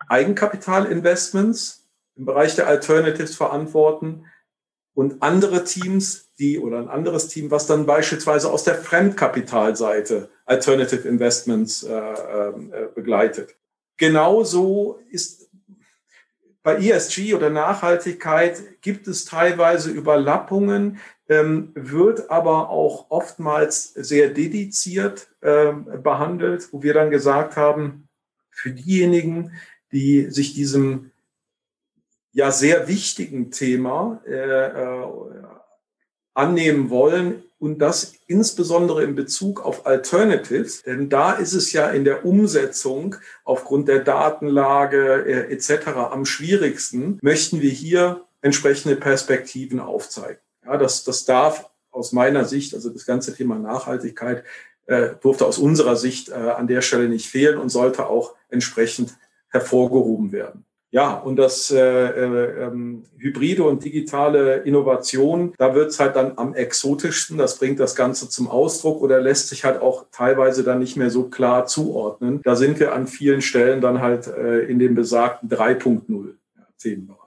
Eigenkapitalinvestments 0.09 1.87
im 2.17 2.25
Bereich 2.25 2.55
der 2.55 2.67
Alternatives 2.67 3.37
verantworten 3.37 4.25
und 4.95 5.23
andere 5.23 5.65
Teams, 5.65 6.31
die 6.39 6.59
oder 6.59 6.79
ein 6.79 6.89
anderes 6.89 7.29
Team, 7.29 7.51
was 7.51 7.67
dann 7.67 7.85
beispielsweise 7.85 8.51
aus 8.51 8.65
der 8.65 8.77
Fremdkapitalseite 8.77 10.31
Alternative 10.47 11.07
Investments 11.07 11.83
äh, 11.83 11.95
äh, 11.95 12.89
begleitet. 12.95 13.55
Genauso 13.97 15.01
ist 15.11 15.44
bei 16.65 16.79
ESG 16.79 17.35
oder 17.35 17.51
Nachhaltigkeit 17.51 18.81
gibt 18.81 19.07
es 19.07 19.27
teilweise 19.27 19.91
Überlappungen, 19.91 20.99
ähm, 21.29 21.73
wird 21.75 22.31
aber 22.31 22.71
auch 22.71 23.11
oftmals 23.11 23.93
sehr 23.93 24.31
dediziert 24.31 25.29
ähm, 25.43 26.03
behandelt, 26.03 26.73
wo 26.73 26.83
wir 26.83 26.95
dann 26.95 27.11
gesagt 27.11 27.57
haben, 27.57 28.09
für 28.51 28.71
diejenigen, 28.71 29.53
die 29.93 30.31
sich 30.31 30.55
diesem 30.55 31.11
ja 32.33 32.51
sehr 32.51 32.89
wichtigen 32.89 33.51
Thema 33.51 34.23
äh, 34.27 34.33
äh, 34.33 35.07
annehmen 36.33 36.89
wollen 36.89 37.44
und 37.59 37.79
das 37.79 38.15
insbesondere 38.27 39.05
in 39.05 39.15
Bezug 39.15 39.65
auf 39.65 39.87
Alternatives, 39.87 40.83
denn 40.83 41.09
da 41.09 41.33
ist 41.33 41.55
es 41.55 41.73
ja 41.73 41.91
in 41.91 42.05
der 42.05 42.25
Umsetzung 42.25 43.17
aufgrund 43.45 43.89
der 43.89 44.01
Datenlage 44.01 45.25
äh, 45.27 45.53
etc. 45.53 45.89
am 46.11 46.25
schwierigsten, 46.25 47.19
möchten 47.23 47.61
wir 47.61 47.71
hier 47.71 48.25
entsprechende 48.43 48.97
Perspektiven 48.97 49.81
aufzeigen. 49.81 50.41
Ja, 50.65 50.77
das, 50.77 51.05
das 51.05 51.25
darf 51.25 51.71
aus 51.91 52.13
meiner 52.13 52.45
Sicht, 52.45 52.75
also 52.75 52.91
das 52.91 53.07
ganze 53.07 53.35
Thema 53.35 53.59
Nachhaltigkeit, 53.59 54.45
äh, 54.87 55.11
durfte 55.21 55.47
aus 55.47 55.59
unserer 55.59 55.97
Sicht 55.97 56.29
äh, 56.29 56.35
an 56.35 56.67
der 56.67 56.83
Stelle 56.83 57.09
nicht 57.09 57.29
fehlen 57.29 57.59
und 57.59 57.71
sollte 57.71 58.07
auch 58.07 58.35
entsprechend 58.51 59.17
hervorgehoben 59.49 60.33
werden. 60.33 60.67
Ja, 60.95 61.15
und 61.15 61.35
das 61.35 61.73
äh, 61.73 61.81
äh, 61.81 62.67
ähm, 62.67 63.03
hybride 63.19 63.65
und 63.65 63.85
digitale 63.85 64.59
Innovation, 64.59 65.53
da 65.59 65.75
wird's 65.75 65.99
halt 65.99 66.15
dann 66.15 66.35
am 66.37 66.55
exotischsten. 66.55 67.37
Das 67.37 67.59
bringt 67.59 67.81
das 67.81 67.97
Ganze 67.97 68.29
zum 68.29 68.47
Ausdruck 68.47 69.03
oder 69.03 69.21
lässt 69.21 69.49
sich 69.49 69.65
halt 69.65 69.83
auch 69.83 70.07
teilweise 70.13 70.63
dann 70.63 70.79
nicht 70.79 70.97
mehr 70.97 71.11
so 71.11 71.25
klar 71.25 71.67
zuordnen. 71.67 72.43
Da 72.45 72.55
sind 72.55 72.79
wir 72.79 72.95
an 72.95 73.09
vielen 73.09 73.43
Stellen 73.43 73.81
dann 73.81 74.01
halt 74.01 74.29
äh, 74.29 74.61
in 74.67 74.79
dem 74.79 74.95
besagten 74.95 75.49
3.0 75.49 76.35
Themenbereich. 76.79 77.24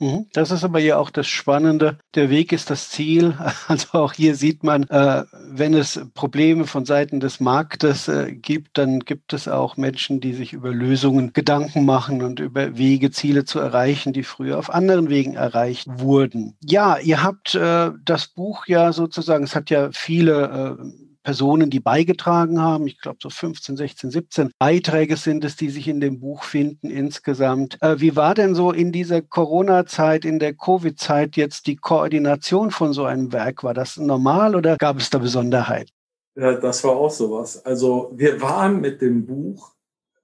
Mhm. 0.00 0.26
Das 0.32 0.50
ist 0.50 0.64
aber 0.64 0.80
ja 0.80 0.96
auch 0.96 1.10
das 1.10 1.26
Spannende. 1.28 1.98
Der 2.14 2.28
Weg 2.28 2.52
ist 2.52 2.70
das 2.70 2.90
Ziel. 2.90 3.36
Also 3.66 3.98
auch 3.98 4.12
hier 4.12 4.34
sieht 4.34 4.62
man, 4.62 4.84
äh, 4.84 5.24
wenn 5.48 5.74
es 5.74 6.00
Probleme 6.12 6.66
von 6.66 6.84
Seiten 6.84 7.18
des 7.18 7.40
Marktes 7.40 8.08
äh, 8.08 8.32
gibt, 8.32 8.76
dann 8.76 9.00
gibt 9.00 9.32
es 9.32 9.48
auch 9.48 9.76
Menschen, 9.76 10.20
die 10.20 10.34
sich 10.34 10.52
über 10.52 10.70
Lösungen 10.70 11.32
Gedanken 11.32 11.84
machen 11.84 12.22
und 12.22 12.40
über 12.40 12.76
Wege, 12.76 13.10
Ziele 13.10 13.44
zu 13.44 13.58
erreichen, 13.60 14.12
die 14.12 14.22
früher 14.22 14.58
auf 14.58 14.72
anderen 14.72 15.08
Wegen 15.08 15.34
erreicht 15.34 15.86
wurden. 15.88 16.56
Ja, 16.62 16.98
ihr 16.98 17.22
habt 17.22 17.54
äh, 17.54 17.90
das 18.04 18.26
Buch 18.28 18.66
ja 18.66 18.92
sozusagen, 18.92 19.44
es 19.44 19.54
hat 19.54 19.70
ja 19.70 19.90
viele 19.92 20.78
Personen, 21.24 21.70
die 21.70 21.80
beigetragen 21.80 22.60
haben. 22.60 22.86
Ich 22.86 23.00
glaube, 23.00 23.18
so 23.20 23.30
15, 23.30 23.76
16, 23.76 24.10
17 24.10 24.50
Beiträge 24.58 25.16
sind 25.16 25.44
es, 25.44 25.56
die 25.56 25.70
sich 25.70 25.88
in 25.88 26.00
dem 26.00 26.20
Buch 26.20 26.44
finden 26.44 26.90
insgesamt. 26.90 27.82
Äh, 27.82 27.98
wie 27.98 28.14
war 28.14 28.34
denn 28.34 28.54
so 28.54 28.70
in 28.70 28.92
dieser 28.92 29.22
Corona-Zeit, 29.22 30.24
in 30.24 30.38
der 30.38 30.54
Covid-Zeit 30.54 31.36
jetzt 31.36 31.66
die 31.66 31.76
Koordination 31.76 32.70
von 32.70 32.92
so 32.92 33.04
einem 33.04 33.32
Werk? 33.32 33.64
War 33.64 33.74
das 33.74 33.96
normal 33.96 34.54
oder 34.54 34.76
gab 34.76 34.98
es 34.98 35.10
da 35.10 35.18
Besonderheit? 35.18 35.90
Ja, 36.36 36.54
das 36.54 36.84
war 36.84 36.92
auch 36.92 37.10
sowas. 37.10 37.64
Also 37.64 38.12
wir 38.14 38.40
waren 38.40 38.80
mit 38.80 39.00
dem 39.00 39.24
Buch, 39.24 39.72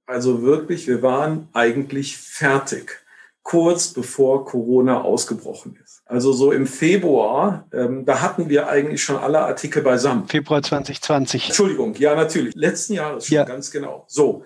also 0.06 0.42
wirklich, 0.42 0.86
wir 0.86 1.02
waren 1.02 1.48
eigentlich 1.52 2.16
fertig, 2.16 3.02
kurz 3.42 3.88
bevor 3.88 4.44
Corona 4.44 5.02
ausgebrochen. 5.02 5.78
Also 6.10 6.32
so 6.32 6.50
im 6.50 6.66
Februar, 6.66 7.68
ähm, 7.72 8.04
da 8.04 8.20
hatten 8.20 8.48
wir 8.48 8.68
eigentlich 8.68 9.02
schon 9.02 9.16
alle 9.16 9.38
Artikel 9.40 9.80
beisammen. 9.80 10.26
Februar 10.26 10.60
2020. 10.60 11.46
Entschuldigung, 11.46 11.94
ja 11.94 12.16
natürlich. 12.16 12.54
Letzten 12.56 12.94
Jahres 12.94 13.26
schon, 13.26 13.36
ja. 13.36 13.44
ganz 13.44 13.70
genau. 13.70 14.04
So. 14.08 14.42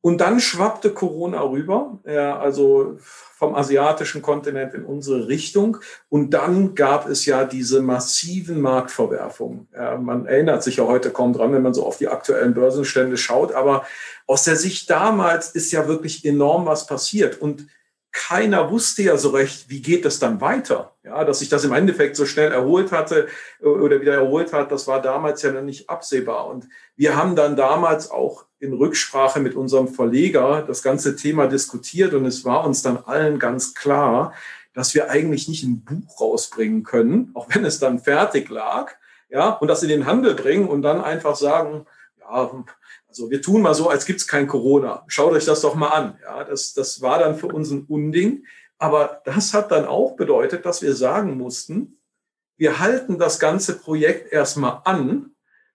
Und 0.00 0.20
dann 0.20 0.40
schwappte 0.40 0.90
Corona 0.90 1.42
rüber, 1.42 2.00
äh, 2.04 2.16
also 2.16 2.96
vom 2.98 3.54
asiatischen 3.54 4.20
Kontinent 4.20 4.74
in 4.74 4.84
unsere 4.84 5.28
Richtung. 5.28 5.76
Und 6.08 6.30
dann 6.30 6.74
gab 6.74 7.08
es 7.08 7.24
ja 7.24 7.44
diese 7.44 7.82
massiven 7.82 8.60
Marktverwerfungen. 8.60 9.68
Äh, 9.74 9.98
man 9.98 10.26
erinnert 10.26 10.64
sich 10.64 10.76
ja 10.76 10.86
heute 10.86 11.10
kaum 11.10 11.32
dran, 11.32 11.52
wenn 11.52 11.62
man 11.62 11.74
so 11.74 11.86
auf 11.86 11.98
die 11.98 12.08
aktuellen 12.08 12.54
Börsenstände 12.54 13.16
schaut. 13.16 13.52
Aber 13.52 13.84
aus 14.26 14.42
der 14.42 14.56
Sicht 14.56 14.90
damals 14.90 15.50
ist 15.50 15.70
ja 15.70 15.86
wirklich 15.86 16.24
enorm 16.24 16.66
was 16.66 16.86
passiert. 16.86 17.40
Und 17.40 17.66
keiner 18.16 18.70
wusste 18.70 19.02
ja 19.02 19.18
so 19.18 19.28
recht, 19.30 19.68
wie 19.68 19.82
geht 19.82 20.06
es 20.06 20.18
dann 20.18 20.40
weiter. 20.40 20.94
Ja, 21.04 21.24
dass 21.24 21.40
sich 21.40 21.50
das 21.50 21.64
im 21.64 21.74
Endeffekt 21.74 22.16
so 22.16 22.24
schnell 22.24 22.50
erholt 22.50 22.90
hatte 22.90 23.28
äh, 23.60 23.66
oder 23.66 24.00
wieder 24.00 24.14
erholt 24.14 24.54
hat, 24.54 24.72
das 24.72 24.86
war 24.86 25.02
damals 25.02 25.42
ja 25.42 25.52
noch 25.52 25.62
nicht 25.62 25.90
absehbar. 25.90 26.46
Und 26.46 26.66
wir 26.96 27.14
haben 27.14 27.36
dann 27.36 27.56
damals 27.56 28.10
auch 28.10 28.46
in 28.58 28.72
Rücksprache 28.72 29.38
mit 29.38 29.54
unserem 29.54 29.88
Verleger 29.88 30.64
das 30.66 30.82
ganze 30.82 31.14
Thema 31.14 31.46
diskutiert 31.46 32.14
und 32.14 32.24
es 32.24 32.44
war 32.44 32.64
uns 32.66 32.82
dann 32.82 32.96
allen 33.04 33.38
ganz 33.38 33.74
klar, 33.74 34.32
dass 34.72 34.94
wir 34.94 35.10
eigentlich 35.10 35.46
nicht 35.46 35.62
ein 35.64 35.84
Buch 35.84 36.20
rausbringen 36.20 36.84
können, 36.84 37.30
auch 37.34 37.48
wenn 37.50 37.66
es 37.66 37.78
dann 37.78 37.98
fertig 37.98 38.48
lag, 38.48 38.92
ja, 39.28 39.50
und 39.50 39.68
das 39.68 39.82
in 39.82 39.90
den 39.90 40.06
Handel 40.06 40.34
bringen 40.34 40.68
und 40.68 40.82
dann 40.82 41.02
einfach 41.02 41.36
sagen, 41.36 41.84
ja, 42.20 42.50
also 43.16 43.30
wir 43.30 43.40
tun 43.40 43.62
mal 43.62 43.72
so, 43.72 43.88
als 43.88 44.04
gibt's 44.04 44.26
kein 44.26 44.46
Corona. 44.46 45.02
Schaut 45.06 45.32
euch 45.32 45.46
das 45.46 45.62
doch 45.62 45.74
mal 45.74 45.88
an. 45.88 46.18
Ja, 46.22 46.44
das, 46.44 46.74
das 46.74 47.00
war 47.00 47.18
dann 47.18 47.36
für 47.36 47.46
uns 47.46 47.70
ein 47.70 47.86
Unding. 47.88 48.44
Aber 48.76 49.22
das 49.24 49.54
hat 49.54 49.70
dann 49.70 49.86
auch 49.86 50.16
bedeutet, 50.16 50.66
dass 50.66 50.82
wir 50.82 50.94
sagen 50.94 51.38
mussten, 51.38 51.98
wir 52.58 52.78
halten 52.78 53.18
das 53.18 53.38
ganze 53.38 53.78
Projekt 53.78 54.32
erstmal 54.32 54.82
an 54.84 55.30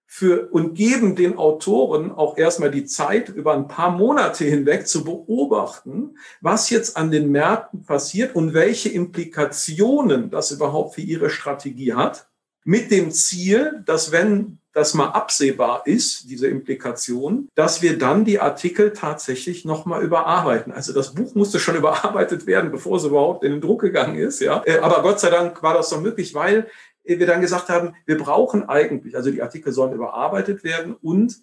für, 0.05 0.51
und 0.51 0.75
geben 0.75 1.15
den 1.15 1.35
Autoren 1.39 2.11
auch 2.11 2.37
erstmal 2.37 2.69
die 2.69 2.85
Zeit, 2.85 3.29
über 3.29 3.53
ein 3.53 3.67
paar 3.67 3.89
Monate 3.89 4.45
hinweg 4.45 4.87
zu 4.87 5.03
beobachten, 5.03 6.17
was 6.41 6.69
jetzt 6.69 6.95
an 6.95 7.09
den 7.09 7.31
Märkten 7.31 7.85
passiert 7.85 8.35
und 8.35 8.53
welche 8.53 8.89
Implikationen 8.89 10.29
das 10.29 10.51
überhaupt 10.51 10.93
für 10.93 11.01
ihre 11.01 11.31
Strategie 11.31 11.93
hat. 11.93 12.27
Mit 12.63 12.91
dem 12.91 13.09
Ziel, 13.09 13.81
dass 13.87 14.11
wenn 14.11 14.60
das 14.73 14.93
mal 14.93 15.07
absehbar 15.07 15.83
ist, 15.85 16.29
diese 16.29 16.47
Implikation, 16.47 17.49
dass 17.55 17.81
wir 17.81 17.97
dann 17.97 18.23
die 18.23 18.39
Artikel 18.39 18.93
tatsächlich 18.93 19.65
nochmal 19.65 20.03
überarbeiten. 20.03 20.71
Also 20.71 20.93
das 20.93 21.13
Buch 21.13 21.35
musste 21.35 21.59
schon 21.59 21.75
überarbeitet 21.77 22.47
werden, 22.47 22.71
bevor 22.71 22.97
es 22.97 23.03
überhaupt 23.03 23.43
in 23.43 23.51
den 23.51 23.61
Druck 23.61 23.81
gegangen 23.81 24.15
ist. 24.15 24.39
Ja, 24.39 24.63
äh, 24.65 24.79
aber 24.79 25.01
Gott 25.01 25.19
sei 25.19 25.29
Dank 25.29 25.61
war 25.61 25.73
das 25.73 25.89
doch 25.89 26.01
möglich, 26.01 26.33
weil 26.33 26.69
wir 27.03 27.25
dann 27.25 27.41
gesagt 27.41 27.69
haben, 27.69 27.95
wir 28.05 28.17
brauchen 28.17 28.69
eigentlich, 28.69 29.15
also 29.15 29.31
die 29.31 29.41
Artikel 29.41 29.73
sollen 29.73 29.93
überarbeitet 29.93 30.63
werden 30.63 30.95
und 31.01 31.41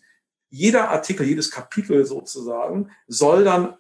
jeder 0.51 0.91
Artikel, 0.91 1.27
jedes 1.27 1.51
Kapitel 1.51 2.05
sozusagen 2.07 2.91
soll 3.07 3.45
dann 3.45 3.77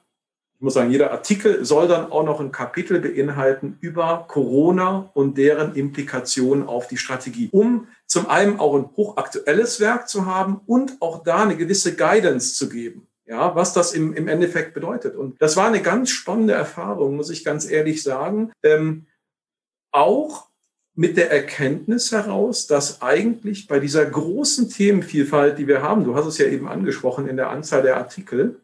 ich 0.59 0.62
muss 0.62 0.75
sagen, 0.75 0.90
jeder 0.90 1.12
Artikel 1.12 1.64
soll 1.64 1.87
dann 1.87 2.11
auch 2.11 2.25
noch 2.25 2.40
ein 2.40 2.51
Kapitel 2.51 2.99
beinhalten 2.99 3.79
über 3.81 4.25
Corona 4.27 5.09
und 5.14 5.38
deren 5.38 5.77
Implikationen 5.77 6.66
auf 6.66 6.88
die 6.88 6.97
Strategie, 6.97 7.49
um 7.53 7.87
zum 8.07 8.29
einen 8.29 8.59
auch 8.59 8.75
ein 8.75 8.90
hochaktuelles 8.97 9.79
Werk 9.79 10.09
zu 10.09 10.27
haben 10.27 10.61
und 10.66 10.97
auch 10.99 11.23
da 11.23 11.44
eine 11.44 11.57
gewisse 11.57 11.94
Guidance 11.94 12.55
zu 12.57 12.68
geben. 12.68 13.07
Ja, 13.25 13.55
was 13.55 13.73
das 13.73 13.92
im, 13.92 14.14
im 14.14 14.27
Endeffekt 14.27 14.75
bedeutet. 14.75 15.14
Und 15.14 15.40
das 15.40 15.57
war 15.57 15.68
eine 15.68 15.81
ganz 15.81 16.11
spannende 16.11 16.55
Erfahrung, 16.55 17.14
muss 17.14 17.31
ich 17.31 17.44
ganz 17.44 17.71
ehrlich 17.71 18.03
sagen. 18.03 18.51
Ähm, 18.64 19.07
auch 19.92 20.49
mit 20.97 21.16
der 21.16 21.31
Erkenntnis 21.31 22.11
heraus, 22.11 22.66
dass 22.66 23.01
eigentlich 23.01 23.68
bei 23.68 23.79
dieser 23.79 24.05
großen 24.05 24.71
Themenvielfalt, 24.71 25.57
die 25.57 25.68
wir 25.68 25.83
haben, 25.83 26.03
du 26.03 26.16
hast 26.16 26.27
es 26.27 26.38
ja 26.38 26.47
eben 26.47 26.66
angesprochen 26.66 27.29
in 27.29 27.37
der 27.37 27.51
Anzahl 27.51 27.83
der 27.83 27.99
Artikel, 27.99 28.61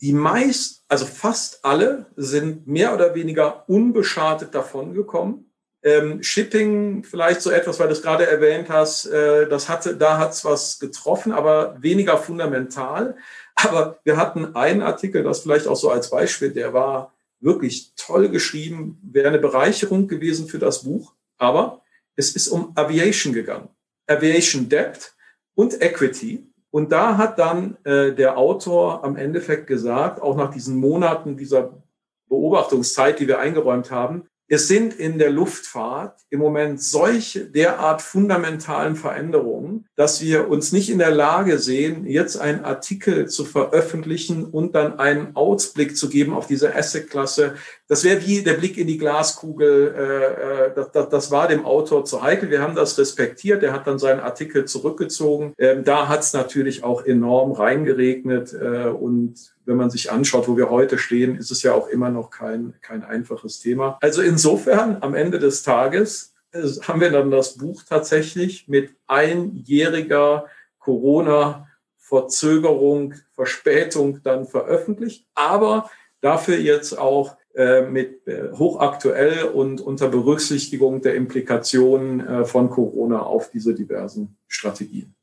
die 0.00 0.12
meist, 0.12 0.84
also 0.88 1.04
fast 1.04 1.64
alle 1.64 2.06
sind 2.16 2.66
mehr 2.66 2.94
oder 2.94 3.14
weniger 3.14 3.68
unbeschadet 3.68 4.54
davongekommen. 4.54 5.50
Ähm, 5.82 6.22
Shipping 6.22 7.04
vielleicht 7.04 7.40
so 7.40 7.50
etwas, 7.50 7.78
weil 7.78 7.88
du 7.88 7.94
es 7.94 8.02
gerade 8.02 8.26
erwähnt 8.26 8.68
hast, 8.68 9.06
äh, 9.06 9.48
das 9.48 9.68
hatte, 9.68 9.96
da 9.96 10.18
hat's 10.18 10.44
was 10.44 10.78
getroffen, 10.78 11.32
aber 11.32 11.76
weniger 11.80 12.18
fundamental. 12.18 13.16
Aber 13.62 13.98
wir 14.04 14.16
hatten 14.16 14.54
einen 14.56 14.80
Artikel, 14.80 15.22
das 15.22 15.40
vielleicht 15.40 15.66
auch 15.66 15.76
so 15.76 15.90
als 15.90 16.08
Beispiel, 16.08 16.50
der 16.50 16.72
war 16.72 17.12
wirklich 17.40 17.92
toll 17.94 18.30
geschrieben, 18.30 18.98
wäre 19.02 19.28
eine 19.28 19.38
Bereicherung 19.38 20.08
gewesen 20.08 20.48
für 20.48 20.58
das 20.58 20.84
Buch. 20.84 21.12
Aber 21.36 21.82
es 22.16 22.34
ist 22.34 22.48
um 22.48 22.72
Aviation 22.74 23.34
gegangen. 23.34 23.68
Aviation 24.06 24.68
Debt 24.68 25.12
und 25.54 25.82
Equity. 25.82 26.49
Und 26.70 26.92
da 26.92 27.16
hat 27.16 27.38
dann 27.38 27.76
äh, 27.84 28.12
der 28.12 28.38
Autor 28.38 29.04
am 29.04 29.16
Endeffekt 29.16 29.66
gesagt, 29.66 30.22
auch 30.22 30.36
nach 30.36 30.50
diesen 30.50 30.76
Monaten 30.76 31.36
dieser 31.36 31.82
Beobachtungszeit, 32.28 33.18
die 33.18 33.26
wir 33.26 33.40
eingeräumt 33.40 33.90
haben, 33.90 34.28
es 34.52 34.66
sind 34.66 34.94
in 34.94 35.18
der 35.18 35.30
Luftfahrt 35.30 36.18
im 36.28 36.40
Moment 36.40 36.82
solche 36.82 37.44
derart 37.44 38.02
fundamentalen 38.02 38.96
Veränderungen, 38.96 39.86
dass 39.94 40.20
wir 40.20 40.48
uns 40.48 40.72
nicht 40.72 40.90
in 40.90 40.98
der 40.98 41.12
Lage 41.12 41.58
sehen, 41.58 42.04
jetzt 42.04 42.36
einen 42.36 42.64
Artikel 42.64 43.28
zu 43.28 43.44
veröffentlichen 43.44 44.44
und 44.44 44.74
dann 44.74 44.98
einen 44.98 45.36
Ausblick 45.36 45.96
zu 45.96 46.08
geben 46.08 46.34
auf 46.34 46.48
diese 46.48 46.74
Asset-Klasse. 46.74 47.54
Das 47.90 48.04
wäre 48.04 48.24
wie 48.24 48.42
der 48.44 48.54
Blick 48.54 48.78
in 48.78 48.86
die 48.86 48.98
Glaskugel. 48.98 49.92
Äh, 49.96 50.68
äh 50.68 50.74
das, 50.76 50.92
das, 50.92 51.08
das, 51.08 51.32
war 51.32 51.48
dem 51.48 51.64
Autor 51.64 52.04
zu 52.04 52.22
heikel. 52.22 52.48
Wir 52.48 52.62
haben 52.62 52.76
das 52.76 52.96
respektiert. 52.96 53.64
Er 53.64 53.72
hat 53.72 53.88
dann 53.88 53.98
seinen 53.98 54.20
Artikel 54.20 54.64
zurückgezogen. 54.64 55.54
Ähm, 55.58 55.82
da 55.82 56.06
hat 56.06 56.20
es 56.20 56.32
natürlich 56.32 56.84
auch 56.84 57.04
enorm 57.04 57.50
reingeregnet 57.50 58.52
äh, 58.52 58.90
und 58.90 59.34
wenn 59.64 59.76
man 59.76 59.90
sich 59.90 60.12
anschaut, 60.12 60.46
wo 60.46 60.56
wir 60.56 60.70
heute 60.70 60.98
stehen, 60.98 61.34
ist 61.34 61.50
es 61.50 61.64
ja 61.64 61.74
auch 61.74 61.88
immer 61.88 62.10
noch 62.10 62.30
kein, 62.30 62.74
kein 62.80 63.02
einfaches 63.02 63.58
Thema. 63.58 63.98
Also 64.00 64.22
insofern, 64.22 64.98
am 65.00 65.14
Ende 65.14 65.40
des 65.40 65.64
Tages 65.64 66.32
äh, 66.52 66.62
haben 66.82 67.00
wir 67.00 67.10
dann 67.10 67.32
das 67.32 67.56
Buch 67.56 67.82
tatsächlich 67.82 68.68
mit 68.68 68.90
einjähriger 69.08 70.46
Corona-Verzögerung, 70.78 73.14
Verspätung 73.32 74.22
dann 74.22 74.46
veröffentlicht, 74.46 75.26
aber 75.34 75.90
dafür 76.20 76.56
jetzt 76.56 76.96
auch 76.96 77.39
mit 77.88 78.26
äh, 78.28 78.52
hochaktuell 78.52 79.44
und 79.44 79.80
unter 79.80 80.08
Berücksichtigung 80.08 81.02
der 81.02 81.14
Implikationen 81.16 82.20
äh, 82.20 82.44
von 82.44 82.70
Corona 82.70 83.20
auf 83.22 83.50
diese 83.50 83.74
diversen 83.74 84.36
Strategien. 84.46 85.14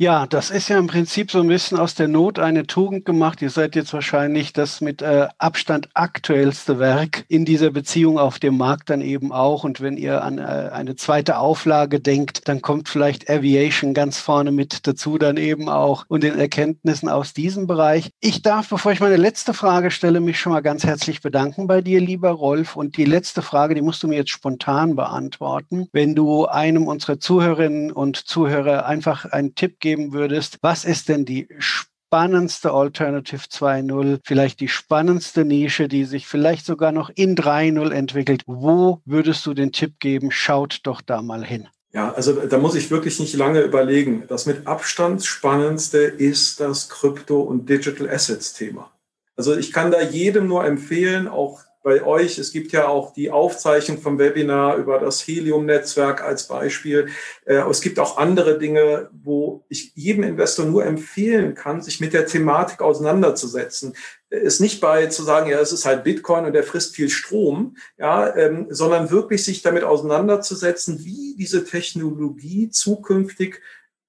Ja, 0.00 0.28
das 0.28 0.50
ist 0.50 0.68
ja 0.68 0.78
im 0.78 0.86
Prinzip 0.86 1.32
so 1.32 1.40
ein 1.40 1.48
bisschen 1.48 1.76
aus 1.76 1.96
der 1.96 2.06
Not 2.06 2.38
eine 2.38 2.68
Tugend 2.68 3.04
gemacht. 3.04 3.42
Ihr 3.42 3.50
seid 3.50 3.74
jetzt 3.74 3.92
wahrscheinlich 3.92 4.52
das 4.52 4.80
mit 4.80 5.02
äh, 5.02 5.26
Abstand 5.38 5.88
aktuellste 5.94 6.78
Werk 6.78 7.24
in 7.26 7.44
dieser 7.44 7.72
Beziehung 7.72 8.16
auf 8.16 8.38
dem 8.38 8.56
Markt 8.56 8.90
dann 8.90 9.00
eben 9.00 9.32
auch. 9.32 9.64
Und 9.64 9.80
wenn 9.80 9.96
ihr 9.96 10.22
an 10.22 10.38
äh, 10.38 10.42
eine 10.42 10.94
zweite 10.94 11.38
Auflage 11.38 11.98
denkt, 11.98 12.46
dann 12.46 12.62
kommt 12.62 12.88
vielleicht 12.88 13.28
Aviation 13.28 13.92
ganz 13.92 14.20
vorne 14.20 14.52
mit 14.52 14.86
dazu 14.86 15.18
dann 15.18 15.36
eben 15.36 15.68
auch 15.68 16.04
und 16.06 16.22
den 16.22 16.38
Erkenntnissen 16.38 17.08
aus 17.08 17.34
diesem 17.34 17.66
Bereich. 17.66 18.12
Ich 18.20 18.42
darf, 18.42 18.68
bevor 18.68 18.92
ich 18.92 19.00
meine 19.00 19.16
letzte 19.16 19.52
Frage 19.52 19.90
stelle, 19.90 20.20
mich 20.20 20.38
schon 20.38 20.52
mal 20.52 20.60
ganz 20.60 20.84
herzlich 20.84 21.22
bedanken 21.22 21.66
bei 21.66 21.80
dir, 21.80 22.00
lieber 22.00 22.30
Rolf. 22.30 22.76
Und 22.76 22.98
die 22.98 23.04
letzte 23.04 23.42
Frage, 23.42 23.74
die 23.74 23.82
musst 23.82 24.04
du 24.04 24.06
mir 24.06 24.18
jetzt 24.18 24.30
spontan 24.30 24.94
beantworten. 24.94 25.88
Wenn 25.90 26.14
du 26.14 26.46
einem 26.46 26.86
unserer 26.86 27.18
Zuhörerinnen 27.18 27.90
und 27.90 28.16
Zuhörer 28.16 28.86
einfach 28.86 29.24
einen 29.24 29.56
Tipp 29.56 29.80
gibst, 29.80 29.87
geben 29.88 30.12
würdest, 30.12 30.58
was 30.60 30.84
ist 30.84 31.08
denn 31.08 31.24
die 31.24 31.48
spannendste 31.58 32.72
Alternative 32.72 33.40
2.0, 33.40 34.18
vielleicht 34.22 34.60
die 34.60 34.68
spannendste 34.68 35.46
Nische, 35.46 35.88
die 35.88 36.04
sich 36.04 36.26
vielleicht 36.26 36.66
sogar 36.66 36.92
noch 36.92 37.08
in 37.14 37.36
3.0 37.36 37.90
entwickelt. 37.90 38.42
Wo 38.46 39.00
würdest 39.06 39.46
du 39.46 39.54
den 39.54 39.72
Tipp 39.72 39.94
geben? 39.98 40.30
Schaut 40.30 40.80
doch 40.82 41.00
da 41.00 41.22
mal 41.22 41.42
hin. 41.42 41.68
Ja, 41.92 42.12
also 42.12 42.34
da 42.34 42.58
muss 42.58 42.74
ich 42.74 42.90
wirklich 42.90 43.18
nicht 43.18 43.34
lange 43.34 43.62
überlegen. 43.62 44.24
Das 44.28 44.44
mit 44.44 44.66
Abstand 44.66 45.24
spannendste 45.24 45.98
ist 45.98 46.60
das 46.60 46.90
Krypto- 46.90 47.40
und 47.40 47.70
Digital 47.70 48.10
Assets 48.10 48.52
Thema. 48.52 48.90
Also 49.36 49.56
ich 49.56 49.72
kann 49.72 49.90
da 49.90 50.02
jedem 50.02 50.48
nur 50.48 50.66
empfehlen, 50.66 51.28
auch 51.28 51.60
bei 51.82 52.04
euch. 52.04 52.38
Es 52.38 52.52
gibt 52.52 52.72
ja 52.72 52.88
auch 52.88 53.12
die 53.12 53.30
Aufzeichnung 53.30 53.98
vom 53.98 54.18
Webinar 54.18 54.76
über 54.76 54.98
das 54.98 55.26
Helium-Netzwerk 55.26 56.22
als 56.22 56.48
Beispiel. 56.48 57.08
Äh, 57.44 57.56
es 57.70 57.80
gibt 57.80 57.98
auch 57.98 58.18
andere 58.18 58.58
Dinge, 58.58 59.10
wo 59.12 59.64
ich 59.68 59.92
jedem 59.94 60.24
Investor 60.24 60.66
nur 60.66 60.84
empfehlen 60.84 61.54
kann, 61.54 61.82
sich 61.82 62.00
mit 62.00 62.12
der 62.12 62.26
Thematik 62.26 62.80
auseinanderzusetzen. 62.80 63.94
Es 64.30 64.60
nicht 64.60 64.80
bei 64.80 65.06
zu 65.06 65.22
sagen, 65.22 65.48
ja, 65.48 65.58
es 65.60 65.72
ist 65.72 65.86
halt 65.86 66.04
Bitcoin 66.04 66.44
und 66.44 66.52
der 66.52 66.64
frisst 66.64 66.94
viel 66.94 67.08
Strom, 67.08 67.76
ja, 67.96 68.34
ähm, 68.36 68.66
sondern 68.68 69.10
wirklich 69.10 69.44
sich 69.44 69.62
damit 69.62 69.84
auseinanderzusetzen, 69.84 71.04
wie 71.04 71.34
diese 71.38 71.64
Technologie 71.64 72.68
zukünftig 72.70 73.62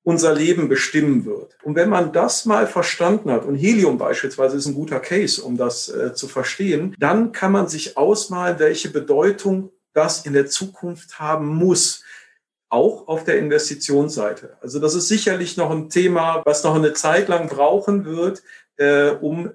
unser 0.03 0.33
Leben 0.33 0.69
bestimmen 0.69 1.25
wird. 1.25 1.57
Und 1.63 1.75
wenn 1.75 1.89
man 1.89 2.11
das 2.13 2.45
mal 2.45 2.67
verstanden 2.67 3.31
hat, 3.31 3.45
und 3.45 3.55
Helium 3.55 3.97
beispielsweise 3.97 4.57
ist 4.57 4.65
ein 4.65 4.73
guter 4.73 4.99
Case, 4.99 5.41
um 5.43 5.57
das 5.57 5.89
äh, 5.89 6.13
zu 6.13 6.27
verstehen, 6.27 6.95
dann 6.99 7.31
kann 7.31 7.51
man 7.51 7.67
sich 7.67 7.97
ausmalen, 7.97 8.59
welche 8.59 8.89
Bedeutung 8.89 9.71
das 9.93 10.25
in 10.25 10.33
der 10.33 10.47
Zukunft 10.47 11.19
haben 11.19 11.47
muss 11.47 12.03
auch 12.69 13.07
auf 13.07 13.23
der 13.23 13.39
Investitionsseite. 13.39 14.57
Also 14.61 14.79
das 14.79 14.93
ist 14.93 15.07
sicherlich 15.07 15.57
noch 15.57 15.71
ein 15.71 15.89
Thema, 15.89 16.43
was 16.45 16.63
noch 16.63 16.75
eine 16.75 16.93
Zeit 16.93 17.27
lang 17.27 17.49
brauchen 17.49 18.05
wird, 18.05 18.43
äh, 18.77 19.09
um 19.09 19.51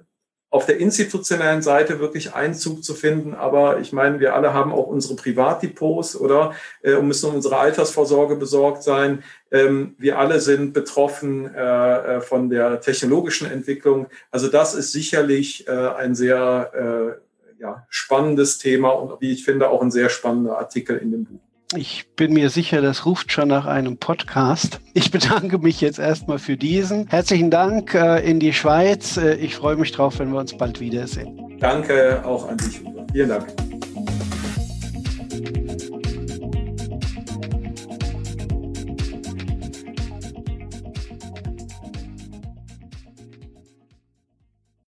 auf 0.55 0.65
der 0.65 0.79
institutionellen 0.79 1.61
Seite 1.61 1.99
wirklich 1.99 2.33
Einzug 2.33 2.81
zu 2.81 2.93
finden. 2.93 3.33
Aber 3.33 3.81
ich 3.81 3.91
meine, 3.91 4.21
wir 4.21 4.35
alle 4.35 4.53
haben 4.53 4.71
auch 4.71 4.87
unsere 4.87 5.17
Privatdepots 5.17 6.15
oder 6.15 6.53
äh, 6.81 6.93
und 6.93 7.07
müssen 7.07 7.29
um 7.29 7.35
unsere 7.35 7.57
Altersvorsorge 7.57 8.37
besorgt 8.37 8.81
sein. 8.81 9.21
Ähm, 9.51 9.95
wir 9.97 10.17
alle 10.17 10.39
sind 10.39 10.71
betroffen 10.73 11.53
äh, 11.53 11.59
äh, 11.59 12.21
von 12.21 12.49
der 12.49 12.79
technologischen 12.79 13.51
Entwicklung. 13.51 14.07
Also 14.31 14.47
das 14.47 14.75
ist 14.75 14.93
sicherlich 14.93 15.67
äh, 15.67 15.71
ein 15.71 16.15
sehr 16.15 16.71
äh, 16.73 17.61
ja, 17.61 17.85
spannendes 17.89 18.57
Thema 18.57 18.91
und 18.91 19.19
wie 19.19 19.33
ich 19.33 19.43
finde 19.43 19.69
auch 19.69 19.81
ein 19.81 19.91
sehr 19.91 20.07
spannender 20.07 20.57
Artikel 20.57 20.95
in 20.95 21.11
dem 21.11 21.25
Buch. 21.25 21.44
Ich 21.73 22.05
bin 22.15 22.33
mir 22.33 22.51
sicher, 22.51 22.81
das 22.81 23.05
ruft 23.05 23.31
schon 23.31 23.47
nach 23.47 23.65
einem 23.65 23.97
Podcast. 23.97 24.79
Ich 24.93 25.09
bedanke 25.11 25.57
mich 25.57 25.81
jetzt 25.81 25.97
erstmal 25.97 26.37
für 26.37 26.57
diesen. 26.57 27.07
Herzlichen 27.07 27.49
Dank 27.49 27.95
äh, 27.95 28.19
in 28.19 28.39
die 28.39 28.53
Schweiz. 28.53 29.17
Äh, 29.17 29.35
ich 29.35 29.55
freue 29.55 29.75
mich 29.75 29.91
drauf, 29.91 30.19
wenn 30.19 30.31
wir 30.31 30.39
uns 30.39 30.55
bald 30.55 30.79
wiedersehen. 30.79 31.57
Danke 31.59 32.23
auch 32.23 32.47
an 32.47 32.57
dich. 32.57 32.81
Vielen 33.11 33.29
Dank. 33.29 33.64